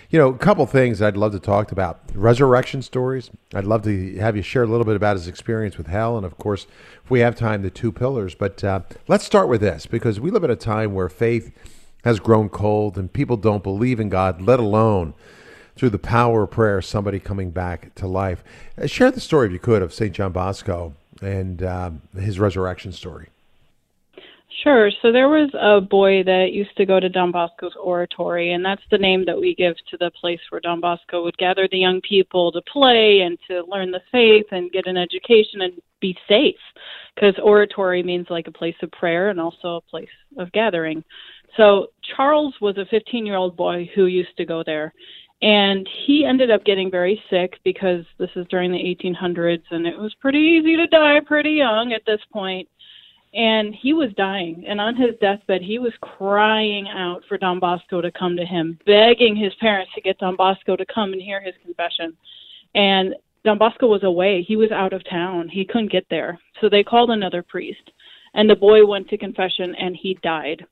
[0.09, 3.31] You know, a couple things I'd love to talk about resurrection stories.
[3.53, 6.25] I'd love to have you share a little bit about his experience with hell, and
[6.25, 6.67] of course,
[7.03, 8.35] if we have time, the two pillars.
[8.35, 11.53] But uh, let's start with this because we live at a time where faith
[12.03, 15.13] has grown cold and people don't believe in God, let alone
[15.77, 18.43] through the power of prayer, somebody coming back to life.
[18.77, 20.13] Uh, share the story, if you could, of St.
[20.13, 23.29] John Bosco and uh, his resurrection story.
[24.63, 24.89] Sure.
[25.03, 28.81] So there was a boy that used to go to Don Bosco's oratory, and that's
[28.89, 32.01] the name that we give to the place where Don Bosco would gather the young
[32.01, 36.55] people to play and to learn the faith and get an education and be safe.
[37.13, 41.03] Because oratory means like a place of prayer and also a place of gathering.
[41.55, 44.91] So Charles was a 15 year old boy who used to go there.
[45.43, 49.95] And he ended up getting very sick because this is during the 1800s, and it
[49.95, 52.67] was pretty easy to die pretty young at this point
[53.33, 54.65] and he was dying.
[54.67, 58.79] And on his deathbed he was crying out for don bosco to come to him
[58.85, 62.15] begging his parents to get don bosco to come and hear his confession.
[62.75, 64.43] And don bosco was away.
[64.47, 65.49] He was out of town.
[65.49, 66.39] He couldn't get there.
[66.61, 67.91] So they called another priest.
[68.33, 70.65] And the boy went to confession and he died.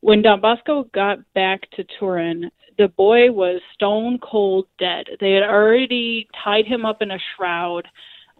[0.00, 2.50] When don bosco got back to turin
[2.80, 5.04] the boy was stone cold dead.
[5.20, 7.86] They had already tied him up in a shroud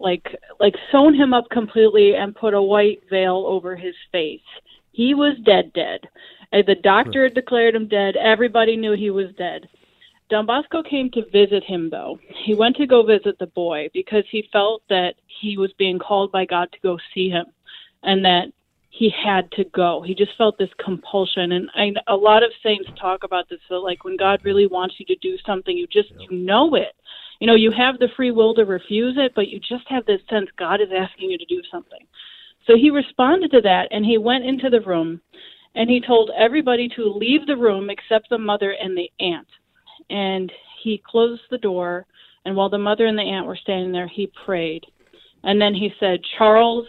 [0.01, 0.27] like
[0.59, 4.41] like sewn him up completely and put a white veil over his face.
[4.91, 6.01] He was dead, dead.
[6.51, 8.15] And the doctor had declared him dead.
[8.17, 9.67] Everybody knew he was dead.
[10.29, 12.17] Don Bosco came to visit him, though.
[12.45, 16.31] He went to go visit the boy because he felt that he was being called
[16.31, 17.45] by God to go see him
[18.03, 18.45] and that
[18.89, 20.01] he had to go.
[20.01, 21.53] He just felt this compulsion.
[21.53, 23.59] And I, a lot of saints talk about this.
[23.67, 26.95] So, like, when God really wants you to do something, you just, you know it
[27.41, 30.21] you know, you have the free will to refuse it, but you just have this
[30.29, 32.05] sense God is asking you to do something.
[32.67, 35.19] So he responded to that and he went into the room
[35.73, 39.47] and he told everybody to leave the room except the mother and the aunt.
[40.11, 40.51] And
[40.83, 42.05] he closed the door
[42.45, 44.83] and while the mother and the aunt were standing there, he prayed.
[45.43, 46.85] And then he said, Charles,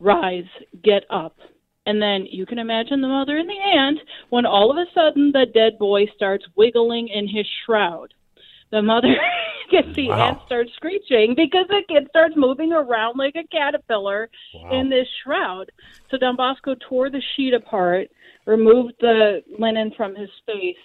[0.00, 0.42] rise,
[0.82, 1.36] get up.
[1.86, 5.30] And then you can imagine the mother and the aunt when all of a sudden
[5.30, 8.12] the dead boy starts wiggling in his shroud
[8.70, 9.16] the mother
[9.70, 10.28] gets the wow.
[10.28, 14.80] aunt starts screeching because the kid starts moving around like a caterpillar wow.
[14.80, 15.70] in this shroud.
[16.10, 18.08] So Don Bosco tore the sheet apart,
[18.46, 20.76] removed the linen from his face,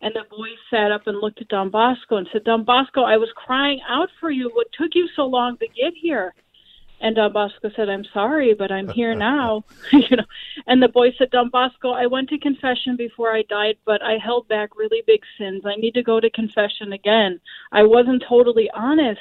[0.00, 3.16] And the boy sat up and looked at Don Bosco and said, Don Bosco, I
[3.16, 4.50] was crying out for you.
[4.54, 6.34] What took you so long to get here?
[7.00, 9.64] And Don Bosco said, I'm sorry, but I'm here now.
[9.92, 10.24] you know,
[10.66, 14.16] and the boy said, Don Bosco, I went to confession before I died, but I
[14.22, 15.62] held back really big sins.
[15.64, 17.40] I need to go to confession again.
[17.72, 19.20] I wasn't totally honest.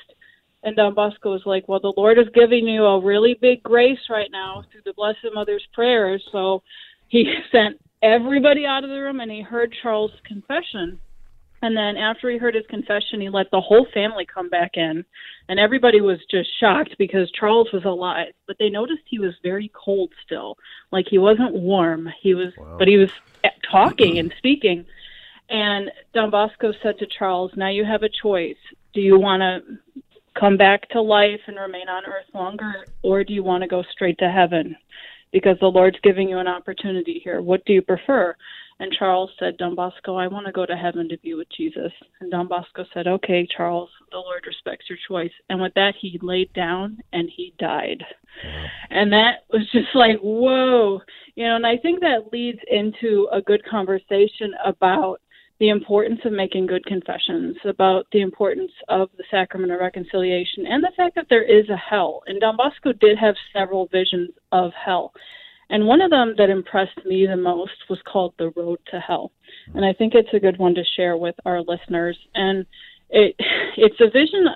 [0.63, 3.99] And Don Bosco was like, Well, the Lord is giving you a really big grace
[4.09, 6.23] right now through the Blessed Mother's prayers.
[6.31, 6.63] So
[7.07, 10.99] he sent everybody out of the room and he heard Charles' confession.
[11.61, 15.03] And then after he heard his confession, he let the whole family come back in.
[15.49, 18.33] And everybody was just shocked because Charles was alive.
[18.45, 20.57] But they noticed he was very cold still.
[20.91, 22.09] Like he wasn't warm.
[22.21, 22.75] He was, wow.
[22.77, 23.11] but he was
[23.69, 24.85] talking and speaking.
[25.49, 28.57] And Don Bosco said to Charles, Now you have a choice.
[28.93, 29.77] Do you want to
[30.39, 33.83] come back to life and remain on earth longer, or do you want to go
[33.91, 34.75] straight to heaven?
[35.31, 37.41] Because the Lord's giving you an opportunity here.
[37.41, 38.35] What do you prefer?
[38.79, 41.91] And Charles said, Don Bosco, I want to go to heaven to be with Jesus.
[42.19, 45.31] And Don Bosco said, Okay, Charles, the Lord respects your choice.
[45.49, 48.03] And with that, he laid down and he died.
[48.91, 51.01] And that was just like, whoa.
[51.35, 55.21] You know, and I think that leads into a good conversation about
[55.59, 60.83] the importance of making good confessions, about the importance of the sacrament of reconciliation, and
[60.83, 62.21] the fact that there is a hell.
[62.27, 65.13] And Don Bosco did have several visions of hell.
[65.69, 69.31] And one of them that impressed me the most was called The Road to Hell.
[69.73, 72.17] And I think it's a good one to share with our listeners.
[72.35, 72.65] And
[73.09, 73.35] it
[73.77, 74.47] it's a vision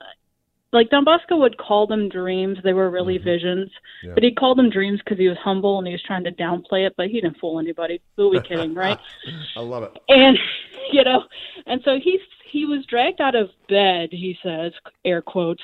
[0.74, 2.57] like Don Bosco would call them dreams.
[2.64, 3.26] They were really mm-hmm.
[3.26, 3.72] visions,
[4.03, 4.14] yeah.
[4.14, 6.88] but he called them dreams because he was humble and he was trying to downplay
[6.88, 6.93] it.
[6.95, 8.01] But he didn't fool anybody.
[8.16, 8.99] Who are we kidding, right?
[9.55, 9.97] I love it.
[10.07, 10.38] And
[10.91, 11.24] you know,
[11.66, 14.09] and so he's he was dragged out of bed.
[14.12, 14.74] He says,
[15.05, 15.64] air quotes,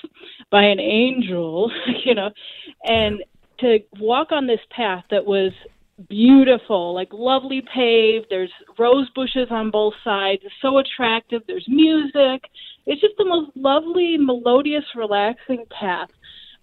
[0.52, 1.72] by an angel.
[2.04, 2.30] You know,
[2.86, 3.24] and
[3.60, 5.52] to walk on this path that was
[6.10, 8.28] beautiful, like lovely paved.
[8.30, 10.42] There's rose bushes on both sides.
[10.44, 11.42] It's so attractive.
[11.48, 12.44] There's music.
[12.86, 16.10] It's just the most lovely, melodious, relaxing path.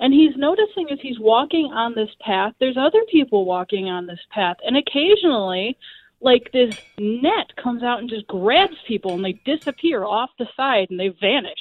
[0.00, 4.20] And he's noticing as he's walking on this path, there's other people walking on this
[4.30, 4.56] path.
[4.64, 5.76] And occasionally,
[6.20, 10.88] like this net comes out and just grabs people and they disappear off the side
[10.90, 11.60] and they vanish.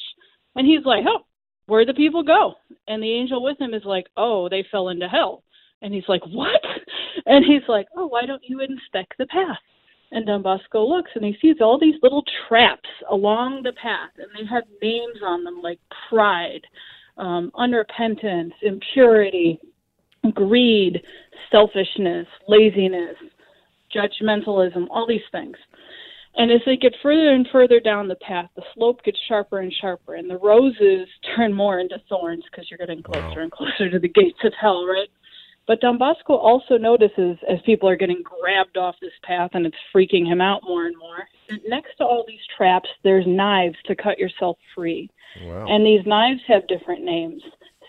[0.55, 1.25] And he's like, oh,
[1.66, 2.55] where'd the people go?
[2.88, 5.43] And the angel with him is like, oh, they fell into hell.
[5.82, 6.61] And he's like, what?
[7.26, 9.57] And he's like, oh, why don't you inspect the path?
[10.11, 14.28] And Don Bosco looks and he sees all these little traps along the path, and
[14.36, 16.61] they have names on them like pride,
[17.18, 19.59] um, unrepentance, impurity,
[20.34, 21.01] greed,
[21.51, 23.16] selfishness, laziness,
[23.95, 25.55] judgmentalism, all these things.
[26.36, 29.71] And as they get further and further down the path, the slope gets sharper and
[29.81, 33.41] sharper, and the roses turn more into thorns because you're getting closer wow.
[33.41, 35.09] and closer to the gates of hell, right?
[35.65, 39.77] But Don Bosco also notices as people are getting grabbed off this path and it's
[39.95, 41.25] freaking him out more and more,
[41.67, 45.09] next to all these traps, there's knives to cut yourself free.
[45.41, 45.67] Wow.
[45.69, 47.41] And these knives have different names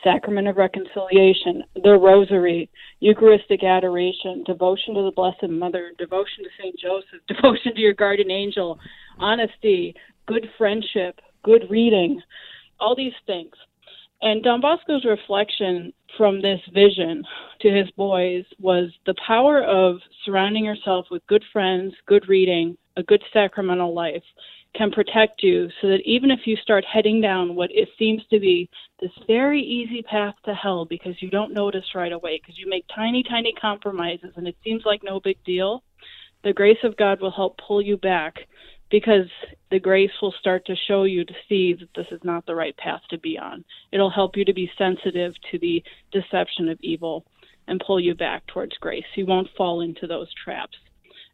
[0.05, 6.79] Sacrament of Reconciliation, the Rosary, Eucharistic Adoration, Devotion to the Blessed Mother, Devotion to St.
[6.79, 8.79] Joseph, Devotion to your Guardian Angel,
[9.19, 9.95] Honesty,
[10.27, 12.21] Good Friendship, Good Reading,
[12.79, 13.53] all these things.
[14.23, 17.25] And Don Bosco's reflection from this vision
[17.61, 23.03] to his boys was the power of surrounding yourself with good friends, good reading, a
[23.03, 24.23] good sacramental life
[24.75, 28.41] can protect you so that even if you start heading down what it seems to
[28.41, 28.69] be
[29.01, 32.85] this very easy path to hell because you don't notice right away because you make
[32.95, 35.83] tiny tiny compromises and it seems like no big deal
[36.45, 38.35] the grace of God will help pull you back
[38.91, 39.27] because
[39.71, 42.77] the grace will start to show you to see that this is not the right
[42.77, 43.65] path to be on.
[43.93, 47.25] It'll help you to be sensitive to the deception of evil
[47.67, 49.05] and pull you back towards grace.
[49.17, 50.77] You won't fall into those traps.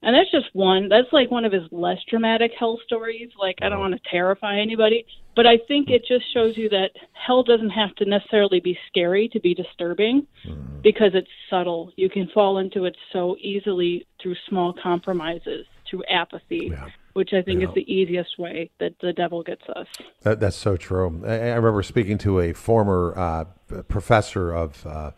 [0.02, 0.88] And that's just one.
[0.88, 3.30] That's like one of his less dramatic hell stories.
[3.38, 5.04] Like, I don't want to terrify anybody,
[5.36, 9.28] but I think it just shows you that hell doesn't have to necessarily be scary
[9.28, 10.82] to be disturbing mm.
[10.82, 11.92] because it's subtle.
[11.96, 16.70] You can fall into it so easily through small compromises, through apathy.
[16.72, 19.86] Yeah which I think is the easiest way that the devil gets us.
[20.22, 21.22] That, that's so true.
[21.26, 23.44] I, I, remember speaking to a former uh,
[23.88, 25.10] professor of uh,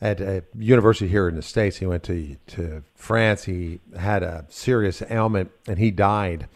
[0.00, 1.78] at a university here in the states.
[1.78, 3.44] He went to to France.
[3.44, 6.48] He had a serious ailment and he died,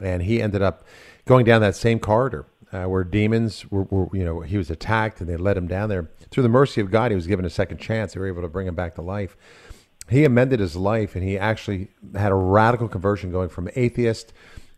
[0.00, 0.84] and he ended up
[1.24, 5.20] going down that same corridor uh, where demons were, were, You know, he was attacked
[5.20, 6.10] and they led him down there.
[6.30, 8.14] Through the mercy of God, he was given a second chance.
[8.14, 9.36] They were able to bring him back to life.
[10.08, 14.32] He amended his life and he actually had a radical conversion, going from atheist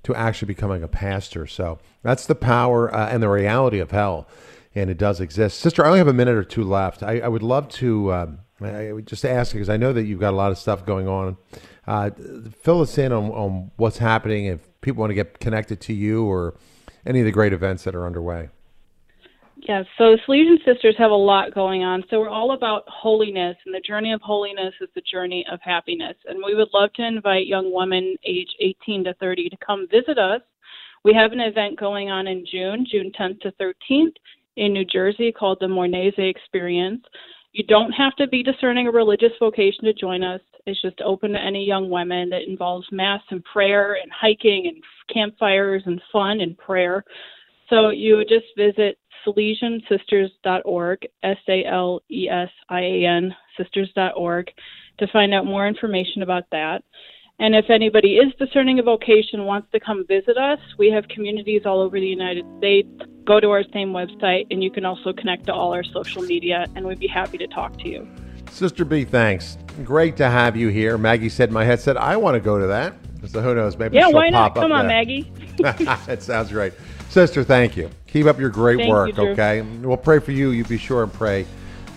[0.05, 1.47] to actually becoming a pastor.
[1.47, 4.27] So that's the power uh, and the reality of hell
[4.75, 5.61] and it does exist.
[5.61, 7.03] Sister, I only have a minute or two left.
[7.03, 10.21] I, I would love to um, I would just ask because I know that you've
[10.21, 11.37] got a lot of stuff going on
[11.87, 12.11] Uh,
[12.61, 16.25] fill us in on, on what's happening if people want to get connected to you
[16.25, 16.55] or
[17.07, 18.51] any of the great events that are underway.
[19.57, 22.05] Yeah, so the Salesian Sisters have a lot going on.
[22.11, 26.15] So we're all about holiness, and the journey of holiness is the journey of happiness.
[26.27, 30.19] And we would love to invite young women age 18 to 30 to come visit
[30.19, 30.43] us.
[31.05, 34.15] We have an event going on in June, June 10th to 13th
[34.59, 37.03] in New Jersey called the Mornese Experience.
[37.53, 40.41] You don't have to be discerning a religious vocation to join us.
[40.67, 42.33] It's just open to any young women.
[42.33, 44.83] It involves mass and prayer and hiking and
[45.13, 47.05] campfires and fun and prayer.
[47.71, 54.51] So you just visit SalesianSisters.org, S A L E S I A N, sisters.org,
[54.99, 56.83] to find out more information about that.
[57.41, 61.63] And if anybody is discerning a vocation, wants to come visit us, we have communities
[61.65, 62.89] all over the United States.
[63.25, 66.67] Go to our same website, and you can also connect to all our social media,
[66.75, 68.09] and we'd be happy to talk to you.
[68.51, 69.57] Sister B, thanks.
[69.85, 70.99] Great to have you here.
[70.99, 72.95] Maggie said in my head said I want to go to that.
[73.29, 73.77] So who knows?
[73.77, 74.55] Maybe yeah, why not?
[74.55, 74.97] Come on, there.
[74.97, 75.31] Maggie.
[75.59, 76.73] that sounds great.
[77.09, 77.89] Sister, thank you.
[78.09, 79.61] Keep up your great Thank work, you, okay?
[79.61, 80.51] We'll pray for you.
[80.51, 81.47] You be sure and pray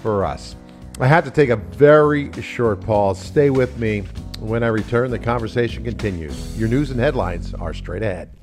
[0.03, 0.55] for us.
[0.99, 3.19] I have to take a very short pause.
[3.19, 4.03] Stay with me.
[4.41, 6.57] When I return, the conversation continues.
[6.57, 8.40] Your news and headlines are straight ahead.